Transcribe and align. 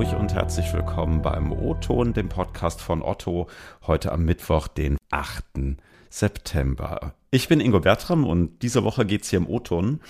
durch 0.00 0.14
und 0.14 0.32
herzlich 0.32 0.72
willkommen 0.72 1.20
beim 1.20 1.52
O-Ton, 1.52 2.14
dem 2.14 2.30
Podcast 2.30 2.80
von 2.80 3.02
Otto, 3.02 3.48
heute 3.86 4.12
am 4.12 4.24
Mittwoch, 4.24 4.66
den 4.66 4.96
8. 5.10 5.44
September. 6.08 7.12
Ich 7.30 7.48
bin 7.48 7.60
Ingo 7.60 7.80
Bertram 7.80 8.24
und 8.24 8.62
diese 8.62 8.82
Woche 8.82 9.04
geht 9.04 9.24
es 9.24 9.28
hier 9.28 9.40
im 9.40 9.46
O-Ton 9.46 10.00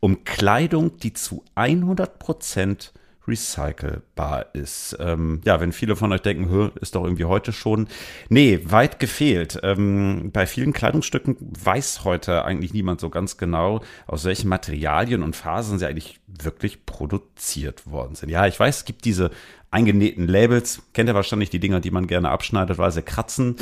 um 0.00 0.24
Kleidung, 0.24 0.96
die 0.96 1.12
zu 1.12 1.44
100 1.54 2.18
Prozent 2.18 2.92
recycelbar 3.28 4.54
ist. 4.54 4.96
Ähm, 5.00 5.40
ja, 5.44 5.60
wenn 5.60 5.72
viele 5.72 5.96
von 5.96 6.12
euch 6.12 6.22
denken, 6.22 6.72
ist 6.80 6.94
doch 6.94 7.04
irgendwie 7.04 7.24
heute 7.24 7.52
schon. 7.52 7.88
Nee, 8.28 8.60
weit 8.64 8.98
gefehlt. 8.98 9.58
Ähm, 9.62 10.30
bei 10.32 10.46
vielen 10.46 10.72
Kleidungsstücken 10.72 11.36
weiß 11.40 12.04
heute 12.04 12.44
eigentlich 12.44 12.72
niemand 12.72 13.00
so 13.00 13.10
ganz 13.10 13.36
genau, 13.36 13.82
aus 14.06 14.24
welchen 14.24 14.48
Materialien 14.48 15.22
und 15.22 15.36
Phasen 15.36 15.78
sie 15.78 15.86
eigentlich 15.86 16.20
wirklich 16.26 16.86
produziert 16.86 17.90
worden 17.90 18.14
sind. 18.14 18.28
Ja, 18.30 18.46
ich 18.46 18.58
weiß, 18.58 18.78
es 18.78 18.84
gibt 18.84 19.04
diese 19.04 19.30
eingenähten 19.70 20.26
Labels. 20.26 20.82
Kennt 20.92 21.08
ihr 21.08 21.14
wahrscheinlich 21.14 21.50
die 21.50 21.60
Dinger, 21.60 21.80
die 21.80 21.90
man 21.90 22.06
gerne 22.06 22.30
abschneidet, 22.30 22.78
weil 22.78 22.92
sie 22.92 23.02
kratzen. 23.02 23.56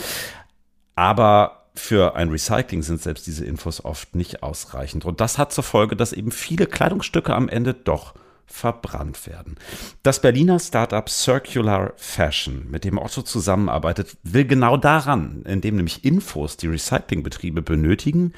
Aber 0.95 1.65
für 1.75 2.15
ein 2.15 2.31
Recycling 2.31 2.83
sind 2.83 3.03
selbst 3.03 3.27
diese 3.27 3.45
Infos 3.45 3.85
oft 3.85 4.15
nicht 4.15 4.43
ausreichend. 4.43 5.05
Und 5.05 5.21
das 5.21 5.39
hat 5.39 5.53
zur 5.53 5.65
Folge, 5.65 5.97
dass 5.97 6.13
eben 6.13 6.31
viele 6.31 6.67
Kleidungsstücke 6.67 7.35
am 7.35 7.49
Ende 7.49 7.75
doch 7.75 8.15
verbrannt 8.47 9.27
werden. 9.27 9.57
Das 10.03 10.21
Berliner 10.21 10.59
Startup 10.59 11.09
Circular 11.09 11.93
Fashion, 11.97 12.71
mit 12.71 12.85
dem 12.85 12.99
Otto 12.99 13.23
zusammenarbeitet, 13.23 14.17
will 14.23 14.45
genau 14.45 14.77
daran, 14.77 15.43
indem 15.47 15.77
nämlich 15.77 16.05
Infos, 16.05 16.57
die 16.57 16.69
Recyclingbetriebe 16.69 17.63
benötigen, 17.63 18.33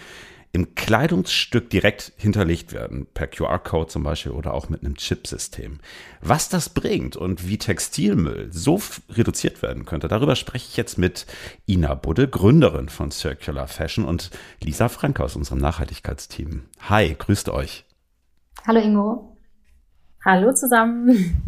im 0.57 0.75
Kleidungsstück 0.75 1.69
direkt 1.69 2.15
hinterlegt 2.17 2.73
werden, 2.73 3.07
per 3.13 3.27
QR-Code 3.27 3.89
zum 3.89 4.03
Beispiel 4.03 4.33
oder 4.33 4.55
auch 4.55 4.71
mit 4.71 4.83
einem 4.83 4.97
Chipsystem. 4.97 5.81
Was 6.23 6.49
das 6.49 6.71
bringt 6.71 7.15
und 7.15 7.47
wie 7.47 7.59
Textilmüll 7.59 8.49
so 8.51 8.81
reduziert 9.11 9.61
werden 9.61 9.85
könnte, 9.85 10.09
darüber 10.09 10.35
spreche 10.35 10.67
ich 10.71 10.79
jetzt 10.79 10.97
mit 10.97 11.27
Ina 11.69 11.95
Budde, 11.95 12.27
Gründerin 12.27 12.89
von 12.89 13.11
Circular 13.11 13.69
Fashion 13.69 14.07
und 14.07 14.31
Lisa 14.63 14.89
Frank 14.89 15.21
aus 15.21 15.37
unserem 15.37 15.59
Nachhaltigkeitsteam. 15.59 16.63
Hi, 16.89 17.15
grüßt 17.19 17.51
euch. 17.51 17.85
Hallo 18.67 18.81
Ingo. 18.81 19.36
Hallo 20.27 20.53
zusammen. 20.53 21.41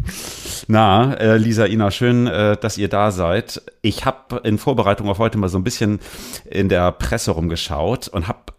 Na, 0.69 1.13
äh, 1.15 1.35
Lisa, 1.35 1.65
Ina, 1.65 1.91
schön, 1.91 2.27
äh, 2.27 2.55
dass 2.55 2.77
ihr 2.77 2.87
da 2.87 3.11
seid. 3.11 3.61
Ich 3.81 4.05
habe 4.05 4.37
in 4.45 4.57
Vorbereitung 4.57 5.09
auf 5.09 5.19
heute 5.19 5.37
mal 5.37 5.49
so 5.49 5.57
ein 5.57 5.65
bisschen 5.65 5.99
in 6.45 6.69
der 6.69 6.93
Presse 6.93 7.31
rumgeschaut 7.31 8.07
und 8.07 8.29
habe 8.29 8.53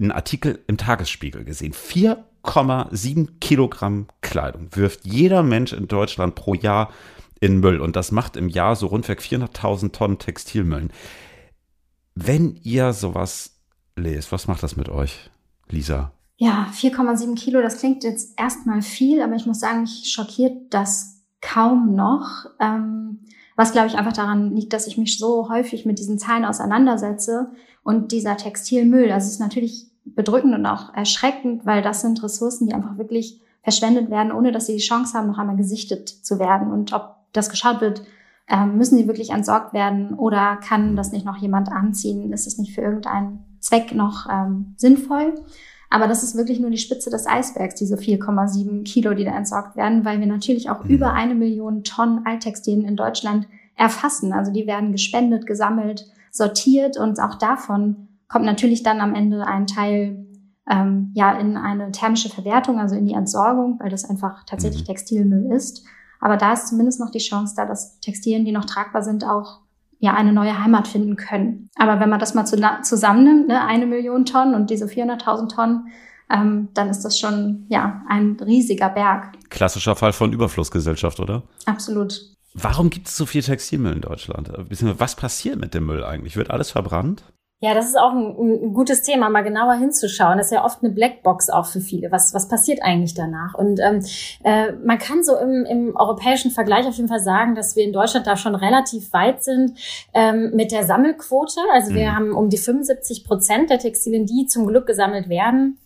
einen 0.00 0.12
Artikel 0.12 0.60
im 0.66 0.78
Tagesspiegel 0.78 1.44
gesehen. 1.44 1.74
4,7 1.74 3.38
Kilogramm 3.38 4.06
Kleidung 4.22 4.68
wirft 4.74 5.04
jeder 5.04 5.42
Mensch 5.42 5.74
in 5.74 5.88
Deutschland 5.88 6.36
pro 6.36 6.54
Jahr 6.54 6.90
in 7.38 7.60
Müll 7.60 7.82
und 7.82 7.96
das 7.96 8.12
macht 8.12 8.38
im 8.38 8.48
Jahr 8.48 8.76
so 8.76 8.86
rundweg 8.86 9.20
400.000 9.20 9.92
Tonnen 9.92 10.18
Textilmüllen. 10.18 10.90
Wenn 12.14 12.56
ihr 12.62 12.94
sowas 12.94 13.58
lest, 13.94 14.32
was 14.32 14.48
macht 14.48 14.62
das 14.62 14.76
mit 14.76 14.88
euch, 14.88 15.28
Lisa? 15.68 16.13
Ja, 16.36 16.68
4,7 16.72 17.36
Kilo, 17.36 17.62
das 17.62 17.78
klingt 17.78 18.02
jetzt 18.02 18.38
erstmal 18.38 18.82
viel, 18.82 19.22
aber 19.22 19.34
ich 19.34 19.46
muss 19.46 19.60
sagen, 19.60 19.82
mich 19.82 20.10
schockiert 20.12 20.74
das 20.74 21.22
kaum 21.40 21.94
noch. 21.94 22.46
Ähm, 22.58 23.20
was, 23.56 23.72
glaube 23.72 23.86
ich, 23.86 23.96
einfach 23.96 24.12
daran 24.12 24.54
liegt, 24.54 24.72
dass 24.72 24.88
ich 24.88 24.98
mich 24.98 25.16
so 25.18 25.48
häufig 25.48 25.86
mit 25.86 25.98
diesen 25.98 26.18
Zahlen 26.18 26.44
auseinandersetze 26.44 27.52
und 27.84 28.10
dieser 28.10 28.36
Textilmüll, 28.36 29.08
das 29.08 29.28
ist 29.28 29.38
natürlich 29.38 29.90
bedrückend 30.04 30.54
und 30.54 30.66
auch 30.66 30.92
erschreckend, 30.92 31.64
weil 31.64 31.82
das 31.82 32.00
sind 32.00 32.22
Ressourcen, 32.22 32.66
die 32.66 32.74
einfach 32.74 32.98
wirklich 32.98 33.40
verschwendet 33.62 34.10
werden, 34.10 34.32
ohne 34.32 34.52
dass 34.52 34.66
sie 34.66 34.74
die 34.74 34.82
Chance 34.82 35.16
haben, 35.16 35.28
noch 35.28 35.38
einmal 35.38 35.56
gesichtet 35.56 36.08
zu 36.08 36.38
werden. 36.38 36.72
Und 36.72 36.92
ob 36.92 37.16
das 37.32 37.48
geschaut 37.48 37.80
wird, 37.80 38.02
ähm, 38.48 38.76
müssen 38.76 38.98
sie 38.98 39.06
wirklich 39.06 39.30
entsorgt 39.30 39.72
werden 39.72 40.14
oder 40.14 40.56
kann 40.56 40.96
das 40.96 41.12
nicht 41.12 41.24
noch 41.24 41.36
jemand 41.38 41.70
anziehen? 41.70 42.32
Ist 42.32 42.46
es 42.46 42.58
nicht 42.58 42.74
für 42.74 42.82
irgendeinen 42.82 43.44
Zweck 43.60 43.94
noch 43.94 44.26
ähm, 44.30 44.74
sinnvoll? 44.76 45.34
Aber 45.94 46.08
das 46.08 46.24
ist 46.24 46.34
wirklich 46.34 46.58
nur 46.58 46.70
die 46.70 46.78
Spitze 46.78 47.08
des 47.08 47.24
Eisbergs, 47.24 47.76
diese 47.76 47.94
4,7 47.94 48.82
Kilo, 48.82 49.14
die 49.14 49.24
da 49.24 49.30
entsorgt 49.30 49.76
werden, 49.76 50.04
weil 50.04 50.18
wir 50.18 50.26
natürlich 50.26 50.68
auch 50.68 50.82
mhm. 50.82 50.90
über 50.90 51.12
eine 51.12 51.36
Million 51.36 51.84
Tonnen 51.84 52.26
Alttextilien 52.26 52.84
in 52.84 52.96
Deutschland 52.96 53.46
erfassen. 53.76 54.32
Also 54.32 54.50
die 54.50 54.66
werden 54.66 54.90
gespendet, 54.90 55.46
gesammelt, 55.46 56.10
sortiert 56.32 56.96
und 56.96 57.20
auch 57.20 57.36
davon 57.36 58.08
kommt 58.26 58.44
natürlich 58.44 58.82
dann 58.82 59.00
am 59.00 59.14
Ende 59.14 59.46
ein 59.46 59.68
Teil 59.68 60.26
ähm, 60.68 61.12
ja 61.14 61.30
in 61.38 61.56
eine 61.56 61.92
thermische 61.92 62.28
Verwertung, 62.28 62.80
also 62.80 62.96
in 62.96 63.06
die 63.06 63.14
Entsorgung, 63.14 63.78
weil 63.78 63.90
das 63.90 64.04
einfach 64.04 64.42
tatsächlich 64.46 64.82
mhm. 64.82 64.86
Textilmüll 64.86 65.52
ist. 65.52 65.84
Aber 66.18 66.36
da 66.36 66.54
ist 66.54 66.66
zumindest 66.66 66.98
noch 66.98 67.10
die 67.10 67.18
Chance 67.18 67.54
da, 67.56 67.66
dass 67.66 68.00
Textilien, 68.00 68.44
die 68.44 68.50
noch 68.50 68.64
tragbar 68.64 69.04
sind, 69.04 69.22
auch 69.22 69.60
ja 70.04 70.14
eine 70.14 70.32
neue 70.32 70.62
Heimat 70.62 70.86
finden 70.86 71.16
können. 71.16 71.70
Aber 71.76 71.98
wenn 71.98 72.10
man 72.10 72.20
das 72.20 72.34
mal 72.34 72.44
zu, 72.44 72.56
zusammennimmt, 72.82 73.48
ne, 73.48 73.64
eine 73.64 73.86
Million 73.86 74.24
Tonnen 74.24 74.54
und 74.54 74.70
diese 74.70 74.86
400.000 74.86 75.54
Tonnen, 75.54 75.88
ähm, 76.30 76.68
dann 76.74 76.88
ist 76.88 77.04
das 77.04 77.18
schon 77.18 77.66
ja 77.68 78.02
ein 78.08 78.36
riesiger 78.44 78.88
Berg. 78.88 79.32
Klassischer 79.50 79.96
Fall 79.96 80.12
von 80.12 80.32
Überflussgesellschaft, 80.32 81.20
oder? 81.20 81.42
Absolut. 81.66 82.20
Warum 82.54 82.90
gibt 82.90 83.08
es 83.08 83.16
so 83.16 83.26
viel 83.26 83.42
Textilmüll 83.42 83.94
in 83.94 84.00
Deutschland? 84.00 84.48
Was 84.98 85.16
passiert 85.16 85.58
mit 85.58 85.74
dem 85.74 85.86
Müll 85.86 86.04
eigentlich? 86.04 86.36
Wird 86.36 86.50
alles 86.50 86.70
verbrannt? 86.70 87.24
Ja, 87.64 87.72
das 87.72 87.86
ist 87.86 87.98
auch 87.98 88.12
ein, 88.12 88.36
ein, 88.38 88.74
gutes 88.74 89.00
Thema, 89.00 89.30
mal 89.30 89.40
genauer 89.40 89.72
hinzuschauen. 89.76 90.36
Das 90.36 90.48
ist 90.48 90.52
ja 90.52 90.66
oft 90.66 90.84
eine 90.84 90.92
Blackbox 90.92 91.48
auch 91.48 91.64
für 91.64 91.80
viele. 91.80 92.12
Was, 92.12 92.34
was 92.34 92.46
passiert 92.46 92.82
eigentlich 92.82 93.14
danach? 93.14 93.54
Und 93.54 93.80
ähm, 93.80 94.04
äh, 94.42 94.72
man 94.84 94.98
kann 94.98 95.24
so 95.24 95.34
im, 95.38 95.64
im 95.64 95.96
europäischen 95.96 96.50
Vergleich 96.50 96.86
auf 96.86 96.96
jeden 96.96 97.08
Fall 97.08 97.20
sagen, 97.20 97.54
dass 97.54 97.74
wir 97.74 97.82
in 97.82 97.94
Deutschland 97.94 98.26
da 98.26 98.36
schon 98.36 98.54
relativ 98.54 99.14
weit 99.14 99.42
sind 99.42 99.78
ähm, 100.12 100.50
mit 100.52 100.72
der 100.72 100.84
Sammelquote. 100.84 101.58
Also 101.72 101.94
wir 101.94 102.10
mhm. 102.10 102.14
haben 102.14 102.32
um 102.34 102.50
die 102.50 102.58
75 102.58 103.24
Prozent 103.24 103.70
der 103.70 103.78
Textilien, 103.78 104.26
die 104.26 104.44
zum 104.44 104.66
Glück 104.66 104.86
gesammelt 104.86 105.30
werden, 105.30 105.78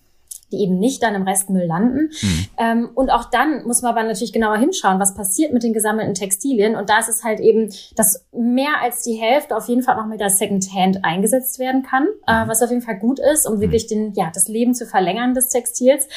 die 0.52 0.62
eben 0.62 0.78
nicht 0.78 1.02
dann 1.02 1.14
im 1.14 1.22
Restmüll 1.22 1.64
landen. 1.64 2.10
Mhm. 2.22 2.46
Ähm, 2.58 2.90
und 2.94 3.10
auch 3.10 3.26
dann 3.26 3.66
muss 3.66 3.82
man 3.82 3.92
aber 3.92 4.02
natürlich 4.02 4.32
genauer 4.32 4.56
hinschauen, 4.56 4.98
was 4.98 5.14
passiert 5.14 5.52
mit 5.52 5.62
den 5.62 5.72
gesammelten 5.72 6.14
Textilien. 6.14 6.76
Und 6.76 6.88
da 6.90 6.98
ist 6.98 7.08
es 7.08 7.24
halt 7.24 7.40
eben, 7.40 7.72
dass 7.96 8.26
mehr 8.32 8.80
als 8.82 9.02
die 9.02 9.14
Hälfte 9.14 9.56
auf 9.56 9.68
jeden 9.68 9.82
Fall 9.82 9.96
noch 9.96 10.06
mit 10.06 10.20
der 10.20 10.30
Secondhand 10.30 11.04
eingesetzt 11.04 11.58
werden 11.58 11.82
kann, 11.82 12.06
äh, 12.26 12.44
mhm. 12.44 12.48
was 12.48 12.62
auf 12.62 12.70
jeden 12.70 12.82
Fall 12.82 12.98
gut 12.98 13.20
ist, 13.20 13.46
um 13.46 13.56
mhm. 13.56 13.60
wirklich 13.60 13.86
den, 13.86 14.12
ja, 14.14 14.30
das 14.32 14.48
Leben 14.48 14.74
zu 14.74 14.86
verlängern 14.86 15.34
des 15.34 15.48
Textils. 15.48 16.08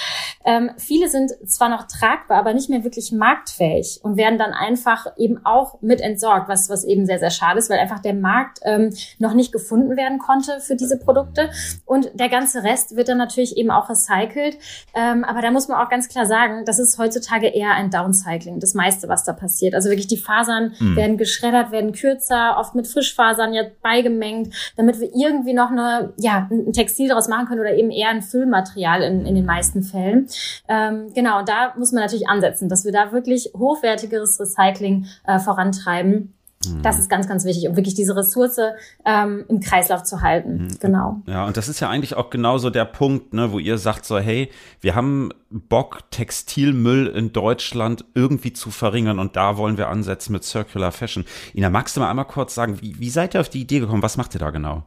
Ähm, 0.46 0.72
viele 0.78 1.09
sind 1.09 1.31
zwar 1.47 1.70
noch 1.70 1.88
tragbar, 1.88 2.40
aber 2.40 2.53
nicht 2.53 2.70
mehr 2.70 2.84
wirklich 2.84 3.12
marktfähig 3.12 4.00
und 4.03 4.18
werden 4.18 4.40
dann 4.40 4.53
einfach 4.53 5.08
eben 5.18 5.46
auch 5.46 5.81
mit 5.81 6.02
entsorgt, 6.02 6.47
was, 6.47 6.70
was 6.70 6.84
eben 6.84 7.06
sehr, 7.06 7.20
sehr 7.20 7.31
schade 7.31 7.59
ist, 7.59 7.70
weil 7.70 7.80
einfach 7.80 8.00
der 8.00 8.14
Markt 8.14 8.59
ähm, 8.64 8.94
noch 9.20 9.34
nicht 9.34 9.52
gefunden 9.52 9.97
werden 9.97 10.20
konnte 10.20 10.59
für 10.62 10.75
diese 10.75 10.97
Produkte. 10.97 11.50
Und 11.86 12.12
der 12.14 12.30
ganze 12.30 12.64
Rest 12.64 12.96
wird 12.96 13.09
dann 13.09 13.18
natürlich 13.18 13.58
eben 13.58 13.72
auch 13.72 13.90
recycelt 13.90 14.21
recycelt. 14.22 14.58
Ähm, 14.94 15.24
aber 15.24 15.42
da 15.42 15.52
muss 15.52 15.68
man 15.68 15.80
auch 15.80 15.90
ganz 15.90 16.09
klar 16.09 16.26
sagen, 16.26 16.66
das 16.66 16.80
ist 16.80 16.98
heutzutage 16.98 17.48
eher 17.48 17.72
ein 17.72 17.90
Downcycling, 17.90 18.59
das 18.59 18.74
meiste, 18.74 19.08
was 19.08 19.24
da 19.24 19.34
passiert. 19.34 19.76
Also 19.76 19.90
wirklich 19.90 20.08
die 20.08 20.18
Fasern 20.18 20.74
mhm. 20.80 20.96
werden 20.96 21.18
geschreddert, 21.18 21.72
werden 21.72 21.94
kürzer, 21.94 22.58
oft 22.58 22.76
mit 22.76 22.88
Frischfasern 22.88 23.54
ja 23.54 23.64
beigemengt, 23.82 24.54
damit 24.78 25.00
wir 25.00 25.09
irgendwie 25.14 25.54
noch 25.54 25.72
eine, 25.72 26.14
ja, 26.18 26.48
ein 26.52 26.74
Textil 26.74 27.09
daraus 27.09 27.28
machen 27.28 27.48
können 27.48 27.62
oder 27.62 27.74
eben 27.74 27.92
eher 27.92 28.09
ein 28.09 28.22
Füllmaterial 28.22 29.02
in, 29.02 29.26
in 29.26 29.36
den 29.36 29.46
meisten 29.46 29.84
Fällen. 29.84 30.28
Ähm, 30.68 31.14
genau, 31.14 31.40
und 31.40 31.50
da 31.50 31.74
muss 31.78 31.92
man 31.92 32.03
natürlich 32.03 32.28
ansetzen, 32.28 32.70
dass 32.70 32.86
wir 32.86 32.92
da 32.92 33.12
wirklich 33.12 33.52
hochwertigeres 33.58 34.40
Recycling 34.40 35.08
äh, 35.26 35.40
vorantreiben. 35.40 36.34
Das 36.81 36.99
ist 36.99 37.09
ganz, 37.09 37.27
ganz 37.27 37.45
wichtig, 37.45 37.67
um 37.67 37.75
wirklich 37.75 37.95
diese 37.95 38.16
Ressource 38.16 38.59
ähm, 39.05 39.45
im 39.47 39.59
Kreislauf 39.59 40.03
zu 40.03 40.22
halten. 40.22 40.63
Mhm. 40.63 40.79
Genau. 40.79 41.22
Ja, 41.25 41.45
und 41.45 41.57
das 41.57 41.67
ist 41.67 41.79
ja 41.79 41.89
eigentlich 41.89 42.16
auch 42.16 42.29
genauso 42.29 42.69
der 42.69 42.85
Punkt, 42.85 43.33
ne, 43.33 43.51
wo 43.51 43.59
ihr 43.59 43.77
sagt 43.77 44.05
so, 44.05 44.19
hey, 44.19 44.49
wir 44.79 44.95
haben 44.95 45.31
Bock, 45.49 46.09
Textilmüll 46.11 47.08
in 47.08 47.34
Deutschland 47.34 48.05
irgendwie 48.13 48.53
zu 48.53 48.72
verringern 48.72 49.19
und 49.19 49.35
da 49.35 49.58
wollen 49.58 49.78
wir 49.78 49.90
ansetzen 49.90 50.34
mit 50.34 50.43
Circular 50.43 50.91
Fashion. 50.91 51.25
Ina, 51.53 51.69
magst 51.69 51.96
du 51.96 51.99
mal 52.02 52.09
einmal 52.09 52.25
kurz 52.25 52.55
sagen, 52.55 52.81
wie, 52.81 52.99
wie 52.99 53.09
seid 53.09 53.34
ihr 53.34 53.41
auf 53.41 53.49
die 53.49 53.61
Idee 53.61 53.79
gekommen? 53.79 54.03
Was 54.03 54.17
macht 54.17 54.35
ihr 54.35 54.40
da 54.40 54.52
genau? 54.52 54.84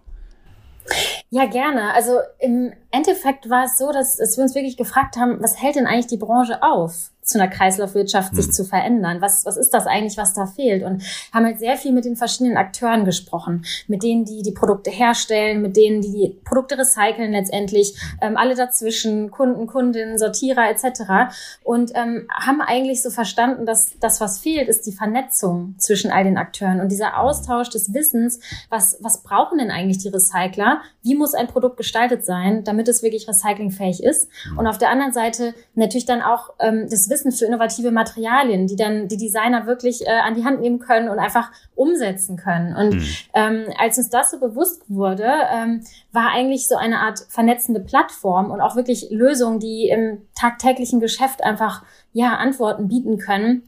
Ja, 1.30 1.46
gerne. 1.46 1.92
Also 1.94 2.18
im 2.38 2.72
Endeffekt 2.90 3.50
war 3.50 3.64
es 3.64 3.78
so, 3.78 3.90
dass, 3.90 4.16
dass 4.16 4.36
wir 4.36 4.44
uns 4.44 4.54
wirklich 4.54 4.76
gefragt 4.76 5.16
haben, 5.16 5.42
was 5.42 5.60
hält 5.60 5.76
denn 5.76 5.86
eigentlich 5.86 6.06
die 6.06 6.16
Branche 6.16 6.62
auf? 6.62 7.10
Zu 7.24 7.40
einer 7.40 7.48
Kreislaufwirtschaft 7.48 8.32
hm. 8.32 8.36
sich 8.40 8.52
zu 8.52 8.64
verändern. 8.64 9.20
Was, 9.20 9.44
was 9.44 9.56
ist 9.56 9.70
das 9.70 9.86
eigentlich, 9.86 10.16
was 10.16 10.34
da 10.34 10.46
fehlt? 10.46 10.82
Und 10.82 11.02
haben 11.32 11.44
halt 11.44 11.58
sehr 11.58 11.76
viel 11.76 11.92
mit 11.92 12.04
den 12.04 12.16
verschiedenen 12.16 12.56
Akteuren 12.56 13.04
gesprochen, 13.04 13.64
mit 13.88 14.02
denen, 14.02 14.24
die 14.24 14.42
die 14.42 14.52
Produkte 14.52 14.90
herstellen, 14.90 15.62
mit 15.62 15.76
denen, 15.76 16.02
die 16.02 16.12
die 16.12 16.40
Produkte 16.44 16.78
recyceln 16.78 17.32
letztendlich, 17.32 17.94
ähm, 18.20 18.36
alle 18.36 18.54
dazwischen, 18.54 19.30
Kunden, 19.30 19.66
Kundinnen, 19.66 20.18
Sortierer 20.18 20.70
etc. 20.70 21.34
Und 21.62 21.92
ähm, 21.94 22.28
haben 22.30 22.60
eigentlich 22.60 23.02
so 23.02 23.10
verstanden, 23.10 23.66
dass 23.66 23.98
das, 24.00 24.20
was 24.20 24.38
fehlt, 24.38 24.68
ist 24.68 24.86
die 24.86 24.92
Vernetzung 24.92 25.74
zwischen 25.78 26.10
all 26.10 26.24
den 26.24 26.36
Akteuren 26.36 26.80
und 26.80 26.90
dieser 26.90 27.18
Austausch 27.18 27.70
des 27.70 27.94
Wissens, 27.94 28.40
was, 28.68 28.98
was 29.00 29.22
brauchen 29.22 29.58
denn 29.58 29.70
eigentlich 29.70 29.98
die 29.98 30.08
Recycler? 30.08 30.82
Wie 31.02 31.14
muss 31.14 31.34
ein 31.34 31.46
Produkt 31.46 31.76
gestaltet 31.76 32.24
sein, 32.24 32.64
damit 32.64 32.88
es 32.88 33.02
wirklich 33.02 33.28
recyclingfähig 33.28 34.02
ist? 34.02 34.28
Und 34.56 34.66
auf 34.66 34.78
der 34.78 34.90
anderen 34.90 35.12
Seite 35.12 35.54
natürlich 35.74 36.06
dann 36.06 36.22
auch 36.22 36.50
ähm, 36.60 36.86
das 36.90 37.08
Wissen 37.08 37.13
für 37.22 37.46
innovative 37.46 37.90
Materialien, 37.90 38.66
die 38.66 38.76
dann 38.76 39.08
die 39.08 39.16
Designer 39.16 39.66
wirklich 39.66 40.06
äh, 40.06 40.10
an 40.10 40.34
die 40.34 40.44
Hand 40.44 40.60
nehmen 40.60 40.78
können 40.78 41.08
und 41.08 41.18
einfach 41.18 41.50
umsetzen 41.74 42.36
können. 42.36 42.74
Und 42.74 42.94
mhm. 42.94 43.06
ähm, 43.34 43.64
als 43.78 43.98
uns 43.98 44.10
das 44.10 44.30
so 44.30 44.38
bewusst 44.38 44.82
wurde, 44.88 45.30
ähm, 45.52 45.82
war 46.12 46.30
eigentlich 46.30 46.68
so 46.68 46.76
eine 46.76 47.00
Art 47.00 47.20
vernetzende 47.28 47.80
Plattform 47.80 48.50
und 48.50 48.60
auch 48.60 48.76
wirklich 48.76 49.08
Lösungen, 49.10 49.60
die 49.60 49.88
im 49.88 50.22
tagtäglichen 50.34 51.00
Geschäft 51.00 51.44
einfach 51.44 51.82
ja 52.12 52.36
Antworten 52.36 52.88
bieten 52.88 53.18
können 53.18 53.62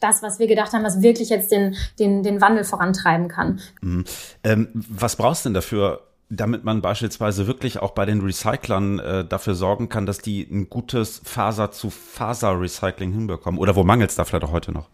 das, 0.00 0.22
was 0.22 0.38
wir 0.38 0.46
gedacht 0.46 0.72
haben, 0.72 0.82
was 0.82 1.02
wirklich 1.02 1.28
jetzt 1.28 1.52
den, 1.52 1.76
den, 1.98 2.22
den 2.22 2.40
Wandel 2.40 2.64
vorantreiben 2.64 3.28
kann. 3.28 3.60
Mhm. 3.82 4.04
Ähm, 4.42 4.68
was 4.72 5.16
brauchst 5.16 5.44
du 5.44 5.50
denn 5.50 5.54
dafür, 5.54 6.00
damit 6.30 6.64
man 6.64 6.80
beispielsweise 6.80 7.46
wirklich 7.48 7.80
auch 7.80 7.90
bei 7.90 8.06
den 8.06 8.20
Recyclern 8.20 8.98
äh, 9.00 9.24
dafür 9.24 9.54
sorgen 9.54 9.88
kann, 9.88 10.06
dass 10.06 10.18
die 10.18 10.46
ein 10.50 10.70
gutes 10.70 11.20
Faser-zu-Faser-Recycling 11.24 13.12
hinbekommen? 13.12 13.58
Oder 13.58 13.74
wo 13.74 13.82
mangelt 13.82 14.10
es 14.10 14.16
da 14.16 14.24
vielleicht 14.24 14.44
auch 14.44 14.52
heute 14.52 14.72
noch? 14.72 14.88